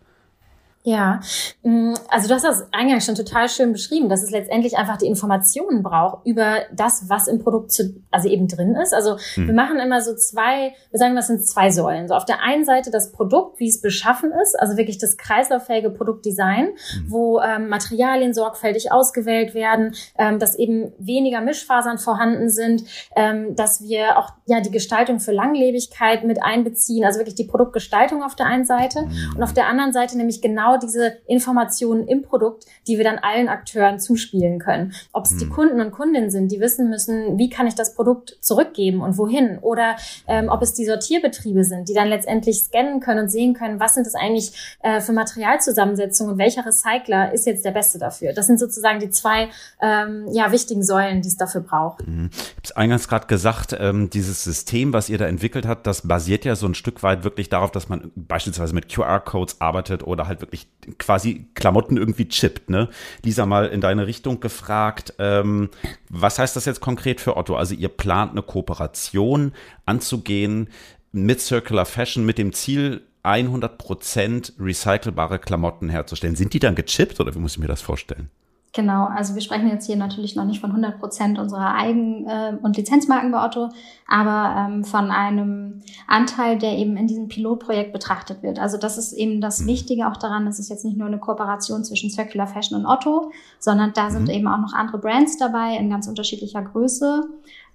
Ja, 0.86 1.18
mm, 1.64 1.94
also 2.10 2.28
du 2.28 2.34
hast 2.34 2.44
das 2.44 2.72
eingangs 2.72 3.04
schon 3.04 3.16
total 3.16 3.48
schön 3.48 3.72
beschrieben, 3.72 4.08
dass 4.08 4.22
es 4.22 4.30
letztendlich 4.30 4.78
einfach 4.78 4.96
die 4.96 5.06
Informationen 5.06 5.82
braucht 5.82 6.24
über 6.24 6.58
das, 6.72 7.08
was 7.08 7.26
im 7.26 7.40
Produkt 7.40 7.72
zu, 7.72 8.04
also 8.12 8.28
eben 8.28 8.46
drin 8.46 8.76
ist. 8.76 8.94
Also 8.94 9.16
hm. 9.34 9.48
wir 9.48 9.54
machen 9.54 9.80
immer 9.80 10.00
so 10.00 10.14
zwei, 10.14 10.74
wir 10.92 10.98
sagen, 11.00 11.16
das 11.16 11.26
sind 11.26 11.44
zwei 11.44 11.72
Säulen. 11.72 12.06
So 12.06 12.14
auf 12.14 12.24
der 12.24 12.40
einen 12.40 12.64
Seite 12.64 12.92
das 12.92 13.10
Produkt, 13.10 13.58
wie 13.58 13.66
es 13.66 13.80
beschaffen 13.80 14.30
ist, 14.30 14.54
also 14.60 14.76
wirklich 14.76 14.98
das 14.98 15.16
kreislauffähige 15.16 15.90
Produktdesign, 15.90 16.66
hm. 16.66 17.04
wo 17.08 17.40
ähm, 17.40 17.68
Materialien 17.68 18.32
sorgfältig 18.32 18.92
ausgewählt 18.92 19.54
werden, 19.54 19.92
ähm, 20.16 20.38
dass 20.38 20.56
eben 20.56 20.92
weniger 21.00 21.40
Mischfasern 21.40 21.98
vorhanden 21.98 22.48
sind, 22.48 22.84
ähm, 23.16 23.56
dass 23.56 23.82
wir 23.82 24.18
auch 24.18 24.34
ja 24.46 24.60
die 24.60 24.70
Gestaltung 24.70 25.18
für 25.18 25.32
Langlebigkeit 25.32 26.22
mit 26.22 26.44
einbeziehen, 26.44 27.04
also 27.04 27.18
wirklich 27.18 27.34
die 27.34 27.46
Produktgestaltung 27.48 28.22
auf 28.22 28.36
der 28.36 28.46
einen 28.46 28.64
Seite 28.64 29.00
hm. 29.00 29.34
und 29.34 29.42
auf 29.42 29.52
der 29.52 29.66
anderen 29.66 29.92
Seite 29.92 30.16
nämlich 30.16 30.40
genau 30.40 30.75
genau 30.76 30.86
diese 30.86 31.18
Informationen 31.26 32.06
im 32.08 32.22
Produkt, 32.22 32.66
die 32.86 32.98
wir 32.98 33.04
dann 33.04 33.18
allen 33.18 33.48
Akteuren 33.48 33.98
zuspielen 33.98 34.58
können. 34.58 34.92
Ob 35.12 35.24
es 35.24 35.36
die 35.36 35.48
Kunden 35.48 35.80
und 35.80 35.90
Kundinnen 35.90 36.30
sind, 36.30 36.52
die 36.52 36.60
wissen 36.60 36.88
müssen, 36.90 37.38
wie 37.38 37.50
kann 37.50 37.66
ich 37.66 37.74
das 37.74 37.94
Produkt 37.94 38.36
zurückgeben 38.40 39.00
und 39.00 39.18
wohin? 39.18 39.58
Oder 39.58 39.96
ähm, 40.26 40.48
ob 40.48 40.62
es 40.62 40.74
die 40.74 40.84
Sortierbetriebe 40.84 41.64
sind, 41.64 41.88
die 41.88 41.94
dann 41.94 42.08
letztendlich 42.08 42.60
scannen 42.60 43.00
können 43.00 43.20
und 43.20 43.28
sehen 43.28 43.54
können, 43.54 43.80
was 43.80 43.94
sind 43.94 44.06
das 44.06 44.14
eigentlich 44.14 44.76
äh, 44.82 45.00
für 45.00 45.12
Materialzusammensetzungen 45.12 46.34
und 46.34 46.38
welcher 46.38 46.64
Recycler 46.64 47.32
ist 47.32 47.46
jetzt 47.46 47.64
der 47.64 47.72
beste 47.72 47.98
dafür. 47.98 48.32
Das 48.32 48.46
sind 48.46 48.58
sozusagen 48.58 49.00
die 49.00 49.10
zwei 49.10 49.48
ähm, 49.80 50.26
ja, 50.32 50.52
wichtigen 50.52 50.82
Säulen, 50.82 51.22
die 51.22 51.28
es 51.28 51.36
dafür 51.36 51.60
braucht. 51.60 52.06
Mhm. 52.06 52.30
Ich 52.32 52.38
habe 52.38 52.60
es 52.64 52.72
eingangs 52.72 53.08
gerade 53.08 53.26
gesagt, 53.26 53.76
ähm, 53.78 54.10
dieses 54.10 54.44
System, 54.44 54.92
was 54.92 55.08
ihr 55.08 55.18
da 55.18 55.26
entwickelt 55.26 55.66
habt, 55.66 55.86
das 55.86 56.06
basiert 56.06 56.44
ja 56.44 56.56
so 56.56 56.66
ein 56.66 56.74
Stück 56.74 57.02
weit 57.02 57.24
wirklich 57.24 57.48
darauf, 57.48 57.70
dass 57.70 57.88
man 57.88 58.10
beispielsweise 58.14 58.74
mit 58.74 58.92
QR-Codes 58.92 59.60
arbeitet 59.60 60.06
oder 60.06 60.26
halt 60.26 60.40
wirklich 60.40 60.65
quasi 60.98 61.46
Klamotten 61.54 61.96
irgendwie 61.96 62.28
chippt. 62.28 62.70
Ne? 62.70 62.88
Lisa, 63.22 63.46
mal 63.46 63.66
in 63.66 63.80
deine 63.80 64.06
Richtung 64.06 64.40
gefragt, 64.40 65.14
ähm, 65.18 65.70
was 66.08 66.38
heißt 66.38 66.56
das 66.56 66.64
jetzt 66.64 66.80
konkret 66.80 67.20
für 67.20 67.36
Otto? 67.36 67.56
Also 67.56 67.74
ihr 67.74 67.88
plant 67.88 68.32
eine 68.32 68.42
Kooperation 68.42 69.52
anzugehen 69.84 70.68
mit 71.12 71.40
Circular 71.40 71.86
Fashion 71.86 72.24
mit 72.24 72.38
dem 72.38 72.52
Ziel, 72.52 73.02
100% 73.24 74.52
recycelbare 74.60 75.38
Klamotten 75.38 75.88
herzustellen. 75.88 76.36
Sind 76.36 76.54
die 76.54 76.60
dann 76.60 76.76
gechippt 76.76 77.18
oder 77.18 77.34
wie 77.34 77.40
muss 77.40 77.52
ich 77.52 77.58
mir 77.58 77.66
das 77.66 77.82
vorstellen? 77.82 78.30
Genau, 78.76 79.06
also 79.06 79.34
wir 79.34 79.40
sprechen 79.40 79.68
jetzt 79.68 79.86
hier 79.86 79.96
natürlich 79.96 80.36
noch 80.36 80.44
nicht 80.44 80.60
von 80.60 80.68
100 80.68 81.00
Prozent 81.00 81.38
unserer 81.38 81.74
Eigen- 81.76 82.26
äh, 82.26 82.58
und 82.60 82.76
Lizenzmarken 82.76 83.32
bei 83.32 83.42
Otto, 83.42 83.70
aber 84.06 84.68
ähm, 84.68 84.84
von 84.84 85.10
einem 85.10 85.80
Anteil, 86.06 86.58
der 86.58 86.76
eben 86.76 86.98
in 86.98 87.06
diesem 87.06 87.28
Pilotprojekt 87.28 87.94
betrachtet 87.94 88.42
wird. 88.42 88.58
Also 88.58 88.76
das 88.76 88.98
ist 88.98 89.14
eben 89.14 89.40
das 89.40 89.62
mhm. 89.62 89.68
Wichtige 89.68 90.08
auch 90.08 90.18
daran, 90.18 90.46
es 90.46 90.58
ist 90.58 90.68
jetzt 90.68 90.84
nicht 90.84 90.98
nur 90.98 91.06
eine 91.06 91.18
Kooperation 91.18 91.84
zwischen 91.84 92.10
Circular 92.10 92.46
Fashion 92.46 92.78
und 92.78 92.84
Otto, 92.84 93.32
sondern 93.58 93.94
da 93.94 94.10
sind 94.10 94.24
mhm. 94.24 94.34
eben 94.34 94.46
auch 94.46 94.58
noch 94.58 94.74
andere 94.74 94.98
Brands 94.98 95.38
dabei 95.38 95.78
in 95.78 95.88
ganz 95.88 96.06
unterschiedlicher 96.06 96.60
Größe. 96.60 97.24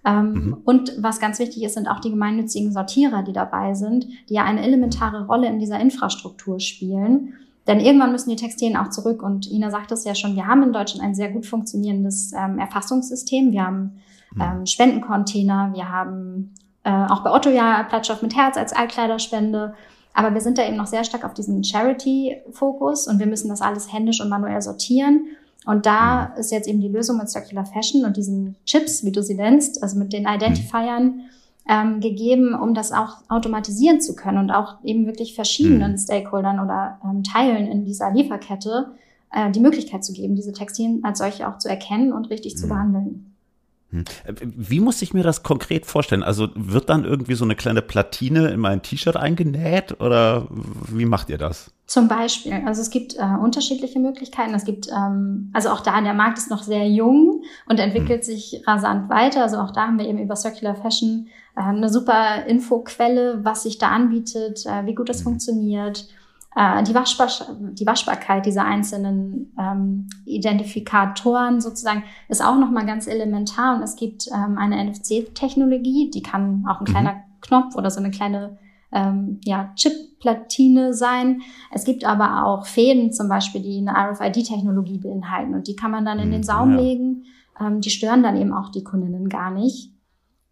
Ähm, 0.05 0.33
mhm. 0.33 0.57
Und 0.65 0.93
was 0.99 1.19
ganz 1.19 1.39
wichtig 1.39 1.63
ist, 1.63 1.73
sind 1.73 1.87
auch 1.87 1.99
die 1.99 2.11
gemeinnützigen 2.11 2.71
Sortierer, 2.71 3.23
die 3.23 3.33
dabei 3.33 3.73
sind, 3.73 4.05
die 4.29 4.35
ja 4.35 4.43
eine 4.43 4.63
elementare 4.63 5.25
Rolle 5.25 5.47
in 5.47 5.57
dieser 5.57 5.79
Infrastruktur 5.79 6.59
spielen. 6.59 7.33
Denn 7.67 7.79
irgendwann 7.79 8.11
müssen 8.11 8.29
die 8.29 8.35
Textilien 8.35 8.77
auch 8.77 8.89
zurück. 8.89 9.21
Und 9.21 9.49
Ina 9.49 9.69
sagt 9.69 9.91
es 9.91 10.03
ja 10.03 10.15
schon, 10.15 10.35
wir 10.35 10.47
haben 10.47 10.63
in 10.63 10.73
Deutschland 10.73 11.03
ein 11.03 11.15
sehr 11.15 11.29
gut 11.29 11.45
funktionierendes 11.45 12.33
ähm, 12.33 12.57
Erfassungssystem. 12.57 13.51
Wir 13.51 13.65
haben 13.65 14.01
mhm. 14.33 14.41
ähm, 14.41 14.65
Spendencontainer, 14.65 15.71
wir 15.73 15.89
haben 15.89 16.53
äh, 16.83 16.89
auch 16.89 17.23
bei 17.23 17.31
Otto 17.31 17.49
ja 17.49 17.83
Plattstoff 17.83 18.21
mit 18.21 18.35
Herz 18.35 18.57
als 18.57 18.73
Altkleiderspende. 18.73 19.73
Aber 20.13 20.33
wir 20.33 20.41
sind 20.41 20.57
da 20.57 20.67
eben 20.67 20.75
noch 20.75 20.87
sehr 20.87 21.03
stark 21.03 21.23
auf 21.23 21.33
diesem 21.33 21.63
Charity-Fokus 21.63 23.07
und 23.07 23.19
wir 23.19 23.27
müssen 23.27 23.49
das 23.49 23.61
alles 23.61 23.93
händisch 23.93 24.19
und 24.19 24.29
manuell 24.29 24.61
sortieren. 24.61 25.27
Und 25.65 25.85
da 25.85 26.29
mhm. 26.29 26.39
ist 26.39 26.51
jetzt 26.51 26.67
eben 26.67 26.81
die 26.81 26.89
Lösung 26.89 27.17
mit 27.17 27.29
Circular 27.29 27.65
Fashion 27.65 28.05
und 28.05 28.17
diesen 28.17 28.55
Chips, 28.65 29.05
wie 29.05 29.11
du 29.11 29.21
sie 29.21 29.35
nennst, 29.35 29.83
also 29.83 29.97
mit 29.97 30.11
den 30.13 30.27
Identifiern, 30.27 31.21
ähm, 31.67 31.99
gegeben, 31.99 32.53
um 32.53 32.73
das 32.73 32.91
auch 32.91 33.17
automatisieren 33.29 34.01
zu 34.01 34.15
können 34.15 34.37
und 34.37 34.51
auch 34.51 34.83
eben 34.83 35.05
wirklich 35.05 35.35
verschiedenen 35.35 35.93
mhm. 35.93 35.97
Stakeholdern 35.97 36.59
oder 36.59 36.99
ähm, 37.03 37.23
Teilen 37.23 37.67
in 37.67 37.85
dieser 37.85 38.11
Lieferkette 38.11 38.95
äh, 39.31 39.51
die 39.51 39.59
Möglichkeit 39.59 40.03
zu 40.03 40.13
geben, 40.13 40.35
diese 40.35 40.53
Textilien 40.53 41.03
als 41.03 41.19
solche 41.19 41.47
auch 41.47 41.57
zu 41.57 41.69
erkennen 41.69 42.13
und 42.13 42.29
richtig 42.29 42.55
mhm. 42.55 42.57
zu 42.57 42.67
behandeln. 42.67 43.30
Hm. 43.91 44.05
Äh, 44.25 44.33
wie 44.41 44.79
muss 44.79 45.01
ich 45.01 45.13
mir 45.13 45.23
das 45.23 45.43
konkret 45.43 45.85
vorstellen? 45.85 46.23
Also 46.23 46.49
wird 46.55 46.89
dann 46.89 47.05
irgendwie 47.05 47.35
so 47.35 47.45
eine 47.45 47.55
kleine 47.55 47.81
Platine 47.81 48.49
in 48.49 48.59
mein 48.59 48.81
T-Shirt 48.81 49.17
eingenäht 49.17 49.99
oder 49.99 50.47
wie 50.89 51.05
macht 51.05 51.29
ihr 51.29 51.37
das? 51.37 51.71
Zum 51.85 52.07
Beispiel, 52.07 52.53
also 52.65 52.81
es 52.81 52.89
gibt 52.89 53.17
äh, 53.17 53.37
unterschiedliche 53.41 53.99
Möglichkeiten. 53.99 54.53
Es 54.53 54.63
gibt, 54.63 54.87
ähm, 54.87 55.51
also 55.53 55.69
auch 55.69 55.81
da, 55.81 55.99
der 55.99 56.13
Markt 56.13 56.37
ist 56.37 56.49
noch 56.49 56.63
sehr 56.63 56.87
jung 56.87 57.43
und 57.67 57.79
entwickelt 57.79 58.23
hm. 58.25 58.33
sich 58.35 58.63
rasant 58.65 59.09
weiter. 59.09 59.43
Also 59.43 59.57
auch 59.57 59.71
da 59.71 59.87
haben 59.87 59.99
wir 59.99 60.07
eben 60.07 60.19
über 60.19 60.37
Circular 60.37 60.75
Fashion 60.75 61.27
äh, 61.57 61.61
eine 61.61 61.89
super 61.89 62.45
Infoquelle, 62.45 63.43
was 63.43 63.63
sich 63.63 63.77
da 63.77 63.89
anbietet, 63.89 64.65
äh, 64.65 64.85
wie 64.85 64.95
gut 64.95 65.09
das 65.09 65.17
hm. 65.17 65.23
funktioniert 65.25 66.07
äh, 66.55 66.83
die, 66.83 66.93
Waschbar 66.93 67.29
die 67.71 67.85
Waschbarkeit 67.85 68.45
dieser 68.45 68.65
einzelnen 68.65 69.53
ähm, 69.57 70.07
Identifikatoren 70.25 71.61
sozusagen 71.61 72.03
ist 72.27 72.43
auch 72.43 72.57
nochmal 72.57 72.85
ganz 72.85 73.07
elementar 73.07 73.75
und 73.75 73.83
es 73.83 73.95
gibt 73.95 74.27
ähm, 74.27 74.57
eine 74.57 74.83
NFC-Technologie, 74.83 76.11
die 76.13 76.21
kann 76.21 76.65
auch 76.67 76.81
ein 76.81 76.85
mhm. 76.87 76.91
kleiner 76.91 77.15
Knopf 77.41 77.75
oder 77.75 77.89
so 77.89 77.99
eine 77.99 78.11
kleine 78.11 78.57
ähm, 78.91 79.39
ja, 79.45 79.71
Chip-Platine 79.75 80.93
sein. 80.93 81.41
Es 81.71 81.85
gibt 81.85 82.03
aber 82.03 82.45
auch 82.45 82.65
Fäden 82.65 83.13
zum 83.13 83.29
Beispiel, 83.29 83.61
die 83.61 83.77
eine 83.77 84.11
RFID-Technologie 84.11 84.97
beinhalten 84.97 85.55
und 85.55 85.67
die 85.67 85.75
kann 85.75 85.91
man 85.91 86.05
dann 86.05 86.19
in 86.19 86.31
den 86.31 86.41
mhm, 86.41 86.45
Saum 86.45 86.71
ja. 86.71 86.81
legen. 86.81 87.23
Ähm, 87.59 87.79
die 87.79 87.89
stören 87.89 88.23
dann 88.23 88.35
eben 88.35 88.53
auch 88.53 88.69
die 88.69 88.83
Kundinnen 88.83 89.29
gar 89.29 89.51
nicht. 89.51 89.93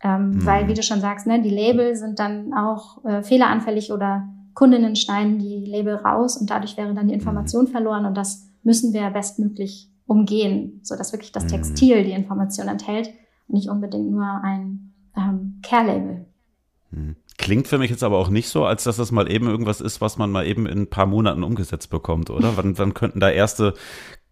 Ähm, 0.02 0.30
mhm. 0.30 0.46
Weil, 0.46 0.68
wie 0.70 0.74
du 0.74 0.82
schon 0.82 1.02
sagst, 1.02 1.28
ne, 1.28 1.42
die 1.42 1.50
Label 1.50 1.96
sind 1.96 2.20
dann 2.20 2.54
auch 2.54 3.04
äh, 3.04 3.22
fehleranfällig 3.22 3.92
oder 3.92 4.30
Kundinnen 4.60 4.98
schneiden 4.98 5.40
die 5.40 5.64
Label 5.64 5.96
raus 5.96 6.36
und 6.36 6.50
dadurch 6.50 6.76
wäre 6.76 6.94
dann 6.94 7.08
die 7.08 7.14
mhm. 7.14 7.20
Information 7.22 7.68
verloren 7.68 8.06
und 8.06 8.16
das 8.16 8.50
müssen 8.62 8.92
wir 8.92 9.10
bestmöglich 9.10 9.90
umgehen, 10.06 10.82
so 10.84 10.98
dass 10.98 11.14
wirklich 11.14 11.32
das 11.32 11.46
mhm. 11.46 11.48
Textil 11.48 12.04
die 12.04 12.12
Information 12.12 12.68
enthält 12.68 13.08
und 13.48 13.56
nicht 13.56 13.70
unbedingt 13.70 14.12
nur 14.12 14.26
ein 14.44 14.94
ähm, 15.16 15.62
Care-Label. 15.64 16.26
Mhm. 16.92 17.16
Klingt 17.38 17.70
für 17.70 17.78
mich 17.78 17.90
jetzt 17.90 18.04
aber 18.04 18.18
auch 18.18 18.28
nicht 18.28 18.50
so, 18.50 18.66
als 18.66 18.84
dass 18.84 18.98
das 18.98 19.14
mal 19.14 19.32
eben 19.32 19.48
irgendwas 19.48 19.80
ist, 19.80 20.02
was 20.02 20.18
man 20.18 20.30
mal 20.30 20.46
eben 20.46 20.66
in 20.66 20.80
ein 20.80 20.90
paar 20.90 21.06
Monaten 21.06 21.44
umgesetzt 21.44 21.90
bekommt, 21.90 22.30
oder? 22.30 22.52
Wann, 22.58 22.78
wann 22.78 22.94
könnten 22.94 23.22
da 23.22 23.30
erste 23.30 23.76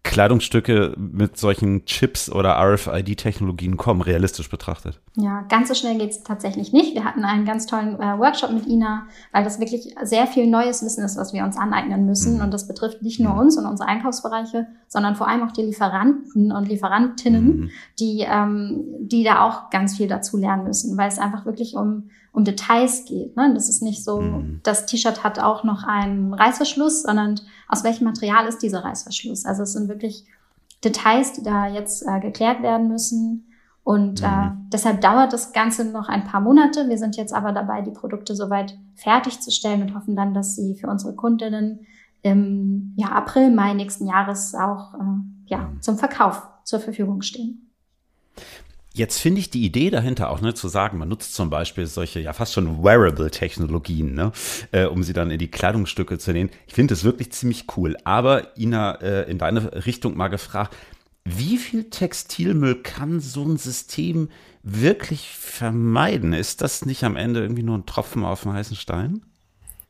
Kleidungsstücke 0.04 0.94
mit 0.96 1.36
solchen 1.36 1.84
Chips 1.84 2.30
oder 2.30 2.56
RFID-Technologien 2.58 3.76
kommen, 3.76 4.00
realistisch 4.00 4.48
betrachtet? 4.48 5.00
Ja, 5.16 5.44
ganz 5.48 5.68
so 5.68 5.74
schnell 5.74 5.98
geht 5.98 6.10
es 6.10 6.22
tatsächlich 6.22 6.72
nicht. 6.72 6.94
Wir 6.94 7.04
hatten 7.04 7.24
einen 7.24 7.44
ganz 7.44 7.66
tollen 7.66 8.00
äh, 8.00 8.18
Workshop 8.18 8.52
mit 8.52 8.66
Ina, 8.66 9.06
weil 9.32 9.44
das 9.44 9.60
wirklich 9.60 9.94
sehr 10.02 10.26
viel 10.26 10.46
neues 10.46 10.82
Wissen 10.82 11.04
ist, 11.04 11.18
was 11.18 11.32
wir 11.32 11.44
uns 11.44 11.56
aneignen 11.56 12.06
müssen. 12.06 12.36
Mhm. 12.36 12.42
Und 12.42 12.54
das 12.54 12.66
betrifft 12.66 13.02
nicht 13.02 13.20
nur 13.20 13.34
mhm. 13.34 13.40
uns 13.40 13.58
und 13.58 13.66
unsere 13.66 13.88
Einkaufsbereiche, 13.88 14.66
sondern 14.86 15.14
vor 15.14 15.28
allem 15.28 15.42
auch 15.42 15.52
die 15.52 15.62
Lieferanten 15.62 16.52
und 16.52 16.68
Lieferantinnen, 16.68 17.44
mhm. 17.44 17.70
die, 17.98 18.24
ähm, 18.28 18.84
die 19.00 19.24
da 19.24 19.42
auch 19.42 19.70
ganz 19.70 19.96
viel 19.96 20.08
dazu 20.08 20.36
lernen 20.36 20.64
müssen, 20.64 20.96
weil 20.96 21.08
es 21.08 21.18
einfach 21.18 21.44
wirklich 21.44 21.74
um 21.74 22.10
um 22.32 22.44
Details 22.44 23.04
geht. 23.04 23.36
Ne? 23.36 23.52
Das 23.54 23.68
ist 23.68 23.82
nicht 23.82 24.04
so, 24.04 24.20
mhm. 24.20 24.60
das 24.62 24.86
T-Shirt 24.86 25.24
hat 25.24 25.38
auch 25.38 25.64
noch 25.64 25.84
einen 25.84 26.34
Reißverschluss, 26.34 27.02
sondern 27.02 27.40
aus 27.68 27.84
welchem 27.84 28.04
Material 28.04 28.46
ist 28.46 28.62
dieser 28.62 28.84
Reißverschluss? 28.84 29.44
Also 29.44 29.62
es 29.62 29.72
sind 29.72 29.88
wirklich 29.88 30.24
Details, 30.84 31.32
die 31.32 31.42
da 31.42 31.66
jetzt 31.66 32.06
äh, 32.06 32.20
geklärt 32.20 32.62
werden 32.62 32.88
müssen. 32.88 33.44
Und 33.82 34.22
äh, 34.22 34.26
mhm. 34.26 34.32
äh, 34.32 34.50
deshalb 34.72 35.00
dauert 35.00 35.32
das 35.32 35.52
Ganze 35.52 35.84
noch 35.84 36.08
ein 36.08 36.24
paar 36.24 36.40
Monate. 36.40 36.88
Wir 36.88 36.98
sind 36.98 37.16
jetzt 37.16 37.32
aber 37.32 37.52
dabei, 37.52 37.80
die 37.80 37.90
Produkte 37.90 38.36
soweit 38.36 38.76
fertigzustellen 38.94 39.82
und 39.82 39.94
hoffen 39.94 40.14
dann, 40.14 40.34
dass 40.34 40.54
sie 40.54 40.74
für 40.74 40.88
unsere 40.88 41.14
Kundinnen 41.14 41.86
im 42.22 42.92
ja, 42.96 43.08
April, 43.08 43.50
Mai 43.50 43.74
nächsten 43.74 44.06
Jahres 44.06 44.54
auch 44.54 44.94
äh, 44.94 44.98
ja, 45.46 45.70
zum 45.80 45.96
Verkauf 45.96 46.42
zur 46.64 46.80
Verfügung 46.80 47.22
stehen. 47.22 47.70
Jetzt 48.98 49.20
finde 49.20 49.38
ich 49.38 49.48
die 49.48 49.64
Idee 49.64 49.90
dahinter 49.90 50.28
auch, 50.28 50.40
ne, 50.40 50.54
zu 50.54 50.66
sagen, 50.66 50.98
man 50.98 51.08
nutzt 51.08 51.32
zum 51.32 51.50
Beispiel 51.50 51.86
solche 51.86 52.18
ja 52.18 52.32
fast 52.32 52.52
schon 52.52 52.82
Wearable-Technologien, 52.82 54.12
ne, 54.12 54.32
äh, 54.72 54.86
um 54.86 55.04
sie 55.04 55.12
dann 55.12 55.30
in 55.30 55.38
die 55.38 55.52
Kleidungsstücke 55.52 56.18
zu 56.18 56.32
nehmen. 56.32 56.50
Ich 56.66 56.74
finde 56.74 56.94
es 56.94 57.04
wirklich 57.04 57.30
ziemlich 57.30 57.66
cool. 57.76 57.96
Aber 58.02 58.58
Ina, 58.58 58.96
äh, 58.96 59.30
in 59.30 59.38
deine 59.38 59.86
Richtung 59.86 60.16
mal 60.16 60.26
gefragt, 60.26 60.74
wie 61.24 61.58
viel 61.58 61.90
Textilmüll 61.90 62.82
kann 62.82 63.20
so 63.20 63.44
ein 63.44 63.56
System 63.56 64.30
wirklich 64.64 65.28
vermeiden? 65.28 66.32
Ist 66.32 66.60
das 66.60 66.84
nicht 66.84 67.04
am 67.04 67.14
Ende 67.14 67.40
irgendwie 67.40 67.62
nur 67.62 67.78
ein 67.78 67.86
Tropfen 67.86 68.24
auf 68.24 68.42
dem 68.42 68.52
heißen 68.52 68.76
Stein? 68.76 69.22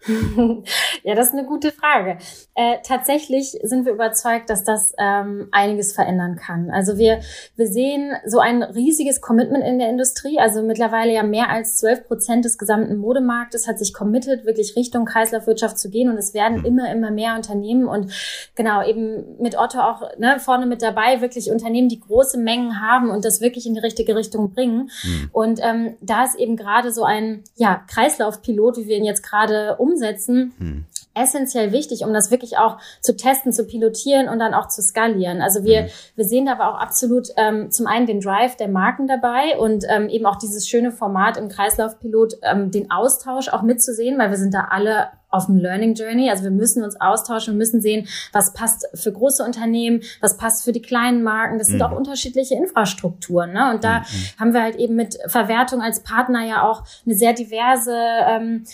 ja, 1.02 1.14
das 1.14 1.28
ist 1.28 1.33
eine 1.33 1.45
gute 1.45 1.73
Frage. 1.73 2.19
Äh, 2.55 2.76
tatsächlich 2.87 3.59
sind 3.62 3.85
wir 3.85 3.93
überzeugt, 3.93 4.49
dass 4.49 4.62
das 4.62 4.93
ähm, 4.97 5.49
einiges 5.50 5.93
verändern 5.93 6.37
kann. 6.37 6.71
Also 6.71 6.99
wir, 6.99 7.21
wir 7.57 7.67
sehen 7.67 8.12
so 8.25 8.38
ein 8.38 8.62
riesiges 8.62 9.21
Commitment 9.21 9.64
in 9.64 9.78
der 9.78 9.88
Industrie. 9.88 10.38
Also 10.38 10.62
mittlerweile 10.62 11.12
ja 11.12 11.25
mehr 11.25 11.50
als 11.50 11.78
12 11.78 12.07
Prozent 12.07 12.45
des 12.45 12.59
gesamten 12.59 12.97
Modemarktes 12.97 13.67
hat 13.67 13.78
sich 13.78 13.93
committed, 13.93 14.47
wirklich 14.47 14.76
Richtung 14.76 15.05
Kreislaufwirtschaft 15.05 15.78
zu 15.78 15.90
gehen. 15.90 16.11
Und 16.11 16.17
es 16.17 16.33
werden 16.33 16.59
mhm. 16.61 16.64
immer, 16.64 16.93
immer 16.93 17.11
mehr 17.11 17.35
Unternehmen 17.35 17.87
und 17.87 18.12
genau 18.55 18.87
eben 18.87 19.37
mit 19.40 19.59
Otto 19.59 19.81
auch 19.81 20.02
ne, 20.17 20.38
vorne 20.38 20.67
mit 20.67 20.81
dabei, 20.81 21.21
wirklich 21.21 21.50
Unternehmen, 21.50 21.88
die 21.88 22.00
große 22.00 22.38
Mengen 22.38 22.81
haben 22.81 23.11
und 23.11 23.25
das 23.25 23.40
wirklich 23.40 23.67
in 23.67 23.75
die 23.75 23.81
richtige 23.81 24.14
Richtung 24.14 24.52
bringen. 24.52 24.90
Mhm. 25.02 25.31
Und 25.33 25.61
ähm, 25.61 25.97
da 26.00 26.25
ist 26.25 26.37
eben 26.37 26.57
gerade 26.57 26.93
so 26.93 27.02
ein 27.02 27.43
ja, 27.57 27.83
Kreislaufpilot, 27.88 28.76
wie 28.76 28.87
wir 28.87 28.97
ihn 28.97 29.05
jetzt 29.05 29.23
gerade 29.23 29.76
um 29.78 29.88
umsetzen, 29.88 30.52
hm. 30.59 30.85
essentiell 31.14 31.73
wichtig, 31.73 32.04
um 32.04 32.12
das 32.12 32.30
wirklich 32.30 32.59
auch 32.59 32.78
zu 33.00 33.16
testen, 33.16 33.52
zu 33.52 33.66
pilotieren 33.66 34.28
und 34.28 34.38
dann 34.38 34.54
auch 34.54 34.68
zu 34.68 34.83
skalieren. 34.83 35.40
Also 35.40 35.64
wir, 35.64 35.85
hm. 35.85 35.90
wir 36.16 36.25
sehen 36.25 36.47
da 36.47 36.52
aber 36.52 36.71
auch 36.71 36.80
absolut 36.80 37.28
ähm, 37.37 37.71
zum 37.71 37.87
einen 37.87 38.07
den 38.07 38.21
Drive 38.21 38.57
der 38.57 38.68
Marken 38.68 39.07
dabei 39.07 39.59
und 39.59 39.85
ähm, 39.88 40.09
eben 40.09 40.26
auch 40.26 40.37
dieses 40.37 40.68
schöne 40.68 40.92
Format 40.92 41.37
im 41.37 41.49
Kreislaufpilot, 41.49 42.35
ähm, 42.42 42.71
den 42.71 42.90
Austausch 42.90 43.49
auch 43.49 43.62
mitzusehen, 43.62 44.18
weil 44.18 44.30
wir 44.30 44.38
sind 44.38 44.54
da 44.54 44.68
alle 44.71 45.09
auf 45.30 45.47
dem 45.47 45.57
Learning 45.57 45.95
Journey. 45.95 46.30
Also 46.30 46.45
wir 46.45 46.50
müssen 46.50 46.83
uns 46.83 47.00
austauschen, 47.00 47.54
wir 47.54 47.59
müssen 47.59 47.80
sehen, 47.80 48.09
was 48.33 48.52
passt 48.52 48.87
für 48.95 49.12
große 49.12 49.42
Unternehmen, 49.42 50.02
was 50.21 50.37
passt 50.37 50.64
für 50.64 50.73
die 50.73 50.83
kleinen 50.83 51.23
Marken. 51.23 51.59
Das 51.59 51.68
sind 51.68 51.76
mhm. 51.76 51.83
auch 51.83 51.92
unterschiedliche 51.92 52.54
Infrastrukturen. 52.54 53.52
Ne? 53.52 53.71
Und 53.75 53.85
da 53.85 54.00
mhm. 54.00 54.04
haben 54.40 54.54
wir 54.54 54.62
halt 54.62 54.76
eben 54.76 54.97
mit 54.97 55.18
Verwertung 55.26 55.83
als 55.83 56.02
Partner 56.02 56.47
ja 56.47 56.62
auch 56.62 56.85
eine 57.04 57.14
sehr 57.14 57.35
diverse 57.35 57.95
ähm, 57.95 58.64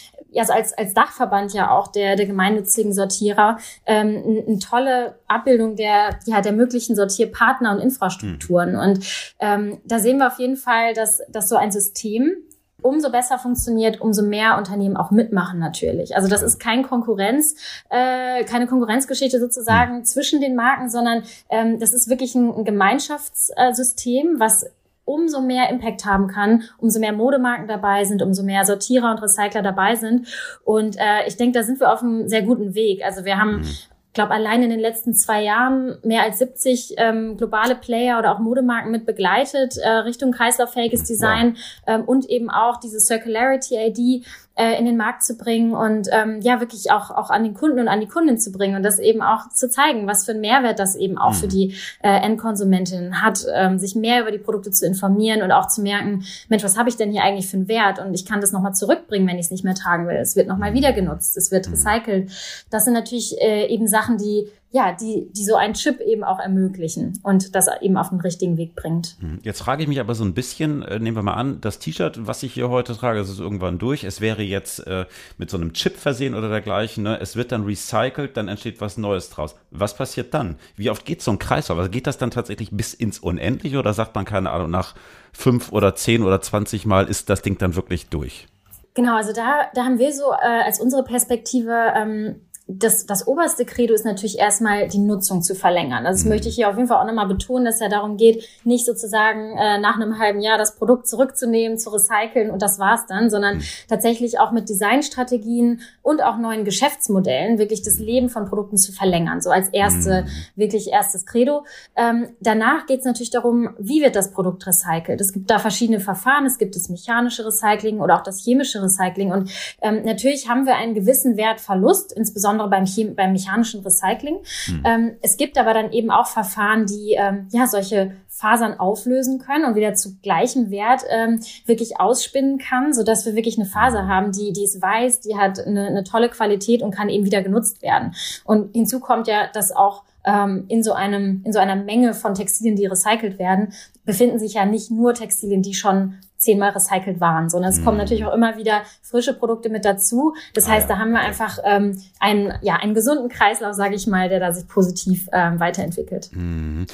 also 0.41 0.53
als, 0.53 0.73
als 0.77 0.95
Dachverband 0.95 1.53
ja 1.53 1.71
auch 1.71 1.89
der, 1.89 2.17
der 2.17 2.27
gemeinnützigen 2.27 2.93
Sortierer 2.93 3.59
ähm, 3.87 4.23
eine, 4.27 4.45
eine 4.47 4.59
tolle 4.59 5.19
Abbildung 5.27 5.77
der, 5.77 6.19
ja, 6.27 6.41
der 6.41 6.53
möglichen 6.53 6.97
Sortierpartner 6.97 7.73
und 7.73 7.81
Infrastrukturen. 7.81 8.73
Mhm. 8.73 8.79
Und 8.79 9.35
ähm, 9.41 9.81
da 9.85 9.99
sehen 9.99 10.19
wir 10.19 10.29
auf 10.29 10.39
jeden 10.39 10.57
Fall, 10.57 10.95
dass, 10.95 11.23
dass 11.29 11.49
so 11.49 11.57
ein 11.57 11.71
System 11.71 12.37
umso 12.85 13.11
besser 13.11 13.39
funktioniert, 13.39 14.01
umso 14.03 14.23
mehr 14.23 14.59
Unternehmen 14.59 14.99
auch 14.99 15.11
mitmachen 15.11 15.59
natürlich. 15.59 16.17
Also 16.17 16.29
das 16.29 16.43
ist 16.43 16.61
kein 16.61 16.83
Konkurrenz, 16.83 17.55
äh, 17.89 18.45
keine 18.45 18.67
Konkurrenzgeschichte 18.67 19.41
sozusagen 19.41 19.99
mhm. 19.99 20.05
zwischen 20.05 20.41
den 20.43 20.55
Marken, 20.55 20.91
sondern 20.91 21.23
ähm, 21.49 21.81
das 21.81 21.95
ist 21.95 22.11
wirklich 22.11 22.35
ein, 22.35 22.53
ein 22.55 22.65
Gemeinschaftssystem, 22.65 24.39
was 24.39 24.67
umso 25.05 25.41
mehr 25.41 25.71
Impact 25.71 26.05
haben 26.05 26.29
kann, 26.29 26.65
umso 26.79 27.01
mehr 27.01 27.13
Modemarken 27.13 27.67
dabei 27.67 28.05
sind, 28.05 28.23
umso 28.23 28.43
mehr 28.43 28.65
Sortierer 28.65 29.11
und 29.11 29.23
Recycler 29.23 29.63
dabei 29.63 29.97
sind. 29.97 30.29
Und 30.65 30.97
äh, 30.97 31.27
ich 31.27 31.37
denke, 31.37 31.59
da 31.59 31.65
sind 31.65 31.81
wir 31.81 31.93
auf 31.93 32.03
einem 32.03 32.29
sehr 32.29 32.43
guten 32.43 32.75
Weg. 32.75 33.05
Also 33.05 33.25
wir 33.25 33.39
haben 33.39 33.59
mhm 33.59 33.69
glaube, 34.15 34.31
allein 34.31 34.63
in 34.63 34.71
den 34.71 34.81
letzten 34.81 35.13
zwei 35.15 35.43
Jahren 35.43 35.99
mehr 36.03 36.23
als 36.23 36.39
70 36.39 36.95
ähm, 36.97 37.37
globale 37.37 37.75
Player 37.75 38.19
oder 38.19 38.33
auch 38.33 38.39
Modemarken 38.39 38.91
mit 38.91 39.05
begleitet 39.05 39.77
äh, 39.77 39.89
Richtung 39.89 40.33
kreislauffähiges 40.33 41.05
Design 41.05 41.57
ja. 41.87 41.97
ähm, 41.97 42.05
und 42.05 42.31
eben 42.31 42.49
auch 42.49 42.79
diese 42.79 43.01
Circularity 43.01 43.77
ID 43.77 44.25
äh, 44.57 44.79
in 44.79 44.85
den 44.85 44.97
Markt 44.97 45.23
zu 45.25 45.37
bringen 45.37 45.75
und 45.75 46.09
ähm, 46.13 46.41
ja 46.41 46.61
wirklich 46.61 46.91
auch 46.91 47.11
auch 47.11 47.31
an 47.31 47.43
den 47.43 47.55
Kunden 47.55 47.81
und 47.81 47.89
an 47.89 48.01
die 48.01 48.07
Kunden 48.07 48.39
zu 48.39 48.53
bringen 48.53 48.77
und 48.77 48.83
das 48.83 48.99
eben 48.99 49.23
auch 49.23 49.49
zu 49.49 49.69
zeigen, 49.69 50.07
was 50.07 50.25
für 50.25 50.33
einen 50.33 50.41
Mehrwert 50.41 50.79
das 50.79 50.95
eben 50.97 51.19
auch 51.19 51.33
mhm. 51.33 51.37
für 51.37 51.49
die 51.49 51.75
äh, 52.03 52.09
Endkonsumentin 52.09 53.23
hat, 53.23 53.45
ähm, 53.53 53.79
sich 53.79 53.95
mehr 53.95 54.23
über 54.23 54.31
die 54.31 54.39
Produkte 54.39 54.71
zu 54.71 54.87
informieren 54.87 55.43
und 55.43 55.53
auch 55.53 55.69
zu 55.69 55.83
merken, 55.83 56.25
Mensch, 56.49 56.63
was 56.63 56.79
habe 56.79 56.89
ich 56.89 56.97
denn 56.97 57.11
hier 57.11 57.23
eigentlich 57.23 57.49
für 57.49 57.57
einen 57.57 57.69
Wert 57.69 57.99
und 57.99 58.15
ich 58.15 58.27
kann 58.27 58.41
das 58.41 58.53
nochmal 58.53 58.75
zurückbringen, 58.75 59.27
wenn 59.27 59.39
ich 59.39 59.47
es 59.47 59.51
nicht 59.51 59.65
mehr 59.65 59.75
tragen 59.75 60.07
will. 60.07 60.17
Es 60.17 60.37
wird 60.37 60.47
nochmal 60.47 60.71
mhm. 60.71 60.77
wieder 60.77 60.93
genutzt, 60.93 61.37
es 61.37 61.51
wird 61.51 61.67
mhm. 61.67 61.75
recycelt. 61.75 62.31
Das 62.71 62.85
sind 62.85 62.95
natürlich 62.95 63.41
äh, 63.41 63.67
eben 63.67 63.89
Sachen, 63.89 64.19
die 64.19 64.49
ja, 64.75 64.91
die, 64.91 65.29
die 65.31 65.45
so 65.45 65.55
einen 65.55 65.75
Chip 65.75 66.01
eben 66.01 66.25
auch 66.25 66.41
ermöglichen 66.41 67.21
und 67.23 67.55
das 67.55 67.69
eben 67.81 67.97
auf 67.97 68.09
den 68.09 68.21
richtigen 68.21 68.57
Weg 68.57 68.75
bringt. 68.75 69.17
Hm. 69.21 69.39
Jetzt 69.45 69.63
frage 69.63 69.85
ich 69.85 69.89
mich 69.89 70.01
aber 70.01 70.17
so 70.17 70.25
ein 70.25 70.35
bisschen, 70.35 70.83
äh, 70.83 70.99
nehmen 70.99 71.17
wir 71.17 71.23
mal 71.23 71.35
an, 71.35 71.61
das 71.61 71.79
T-Shirt, 71.79 72.27
was 72.27 72.43
ich 72.43 72.55
hier 72.55 72.69
heute 72.71 72.97
trage, 72.97 73.21
das 73.21 73.31
ist 73.31 73.39
irgendwann 73.39 73.79
durch. 73.79 74.03
Es 74.03 74.21
wäre 74.21 74.43
jetzt 74.43 74.85
äh, 74.89 75.07
mit 75.39 75.49
so 75.49 75.59
einem 75.59 75.75
Chip 75.75 75.97
versehen 75.97 76.35
oder 76.35 76.49
dergleichen. 76.49 77.05
Ne? 77.05 77.21
Es 77.21 77.37
wird 77.37 77.53
dann 77.53 77.63
recycelt, 77.63 78.37
dann 78.37 78.49
entsteht 78.49 78.81
was 78.81 78.97
Neues 78.97 79.31
draus. 79.31 79.55
Was 79.71 79.95
passiert 79.95 80.35
dann? 80.35 80.57
Wie 80.75 80.91
oft 80.91 81.05
geht 81.05 81.23
so 81.23 81.31
ein 81.31 81.39
Kreislauf? 81.39 81.79
Also 81.79 81.89
geht 81.89 82.09
das 82.09 82.19
dann 82.19 82.33
tatsächlich 82.33 82.71
bis 82.73 82.95
ins 82.95 83.21
Unendliche 83.21 83.79
oder 83.79 83.95
sagt 83.95 84.17
man, 84.17 84.25
keine 84.25 84.51
Ahnung, 84.51 84.73
nach 84.73 84.97
fünf 85.33 85.71
oder 85.71 85.95
zehn 85.95 86.25
oder 86.25 86.41
zwanzig 86.41 86.85
Mal 86.85 87.07
ist 87.07 87.31
das 87.31 87.43
Ding 87.43 87.59
dann 87.59 87.77
wirklich 87.77 88.09
durch? 88.09 88.49
Genau, 88.95 89.15
also 89.15 89.33
da, 89.33 89.69
da 89.73 89.85
haben 89.85 90.01
wir 90.01 90.13
so 90.13 90.33
äh, 90.33 90.65
als 90.65 90.81
unsere 90.81 91.05
Perspektive 91.05 91.93
ähm, 91.97 92.41
das, 92.67 93.05
das 93.05 93.27
oberste 93.27 93.67
Credo 93.67 93.93
ist 93.93 94.07
natürlich 94.07 94.39
erstmal 94.39 94.89
die 94.89 94.99
Nutzung 94.99 95.43
zu 95.43 95.55
verlängern. 95.55 96.03
Das 96.05 96.25
mhm. 96.25 96.31
möchte 96.31 96.49
ich 96.49 96.55
hier 96.55 96.71
auf 96.71 96.77
jeden 96.77 96.89
Fall 96.89 96.97
auch 96.97 97.07
nochmal 97.07 97.27
betonen, 97.27 97.67
dass 97.67 97.75
es 97.75 97.81
ja 97.83 97.91
darum 97.91 98.17
geht, 98.17 98.49
nicht 98.65 98.87
sozusagen 98.87 99.55
äh, 99.59 99.79
nach 99.79 99.97
einem 99.97 100.19
halben 100.19 100.41
Jahr 100.41 100.57
das 100.57 100.77
Produkt 100.77 101.07
zurückzunehmen, 101.07 101.77
zu 101.77 101.91
recyceln 101.91 102.51
und 102.51 102.63
das 102.63 102.79
war's 102.79 103.05
dann, 103.07 103.29
sondern 103.29 103.59
mhm. 103.59 103.63
tatsächlich 103.89 104.39
auch 104.39 104.51
mit 104.51 104.71
Designstrategien 104.71 105.83
und 106.01 106.23
auch 106.23 106.39
neuen 106.39 106.65
Geschäftsmodellen 106.65 107.59
wirklich 107.59 107.83
das 107.83 107.99
Leben 107.99 108.31
von 108.31 108.47
Produkten 108.47 108.79
zu 108.79 108.93
verlängern. 108.93 109.43
So 109.43 109.51
als 109.51 109.69
erste, 109.69 110.23
mhm. 110.23 110.29
wirklich 110.57 110.89
erstes 110.89 111.27
Credo. 111.27 111.67
Ähm, 111.97 112.29
danach 112.41 112.87
geht 112.87 113.01
es 113.01 113.05
natürlich 113.05 113.31
darum, 113.31 113.75
wie 113.79 114.01
wird 114.01 114.17
das 114.17 114.33
Produkt 114.33 114.67
recycelt. 114.67 115.21
Es 115.21 115.35
gibt 115.35 115.51
da 115.51 115.59
verschiedene 115.59 116.01
Verfahren. 116.01 116.47
Es 116.47 116.57
gibt 116.57 116.77
das 116.77 116.89
mechanische 116.89 117.45
Recycling 117.45 118.01
oder 118.01 118.17
auch 118.17 118.23
das 118.23 118.43
chemische 118.43 118.83
Recycling. 118.83 119.33
Und 119.33 119.51
ähm, 119.83 120.03
natürlich 120.05 120.49
haben 120.49 120.65
wir 120.65 120.77
einen 120.77 120.95
gewissen 120.95 121.37
Wertverlust, 121.37 122.13
insbesondere 122.13 122.54
insbesondere 122.55 122.69
beim, 122.69 122.85
Chem 122.85 123.15
beim 123.15 123.33
mechanischen 123.33 123.83
Recycling. 123.83 124.37
Mhm. 124.69 124.83
Ähm, 124.85 125.17
es 125.23 125.37
gibt 125.37 125.59
aber 125.59 125.75
dann 125.75 125.93
eben 125.93 126.11
auch 126.11 126.27
Verfahren, 126.27 126.87
die 126.87 127.15
ähm, 127.17 127.49
ja 127.53 127.67
solche 127.67 128.13
Fasern 128.29 128.79
auflösen 128.79 129.39
können 129.39 129.65
und 129.65 129.77
wieder 129.77 129.95
zu 129.95 130.17
gleichem 130.21 130.71
Wert 130.71 131.03
ähm, 131.09 131.41
wirklich 131.67 132.01
ausspinnen 132.01 132.59
kann, 132.59 132.93
so 132.93 133.05
dass 133.05 133.25
wir 133.27 133.37
wirklich 133.37 133.59
eine 133.59 133.67
Faser 133.67 134.03
hm. 134.03 134.09
haben, 134.09 134.33
die, 134.33 134.53
die 134.53 134.65
ist 134.65 134.83
weiß, 134.83 135.21
die 135.21 135.37
hat 135.37 135.65
eine, 135.65 135.87
eine 135.87 136.03
tolle 136.03 136.29
Qualität 136.29 136.83
und 136.83 136.91
kann 136.91 137.09
eben 137.09 137.25
wieder 137.25 137.43
genutzt 137.43 137.81
werden. 137.81 138.13
Und 138.45 138.75
hinzu 138.75 138.99
kommt 138.99 139.29
ja, 139.29 139.47
dass 139.53 139.71
auch 139.71 140.03
ähm, 140.25 140.65
in 140.67 140.83
so 140.83 140.95
einem 140.95 141.43
in 141.45 141.53
so 141.53 141.61
einer 141.61 141.77
Menge 141.77 142.13
von 142.13 142.35
Textilien, 142.35 142.75
die 142.75 142.87
recycelt 142.87 143.39
werden, 143.39 143.73
befinden 144.05 144.41
sich 144.41 144.55
ja 144.55 144.67
nicht 144.67 144.91
nur 144.91 145.15
Textilien, 145.15 145.63
die 145.63 145.75
schon 145.75 146.15
zehnmal 146.45 146.71
recycelt 146.71 147.21
waren, 147.21 147.49
sondern 147.49 147.73
es 147.73 147.81
mhm. 147.81 147.85
kommen 147.85 147.99
natürlich 147.99 148.25
auch 148.25 148.35
immer 148.35 148.57
wieder 148.57 148.83
frische 149.03 149.35
Produkte 149.35 149.69
mit 149.69 149.85
dazu. 149.85 150.35
Das 150.53 150.67
ah, 150.67 150.73
heißt, 150.73 150.89
ja. 150.89 150.95
da 150.95 151.01
haben 151.01 151.13
wir 151.13 151.21
einfach 151.21 151.59
ähm, 151.65 152.01
einen, 152.21 152.55
ja, 152.63 152.77
einen 152.77 152.95
gesunden 152.95 153.29
Kreislauf, 153.29 153.75
sage 153.75 153.95
ich 153.95 154.07
mal, 154.07 154.29
der 154.29 154.41
da 154.41 154.53
sich 154.53 154.69
positiv 154.69 155.29
ähm, 155.33 155.59
weiterentwickelt. 155.61 156.31
Mhm. 156.33 156.87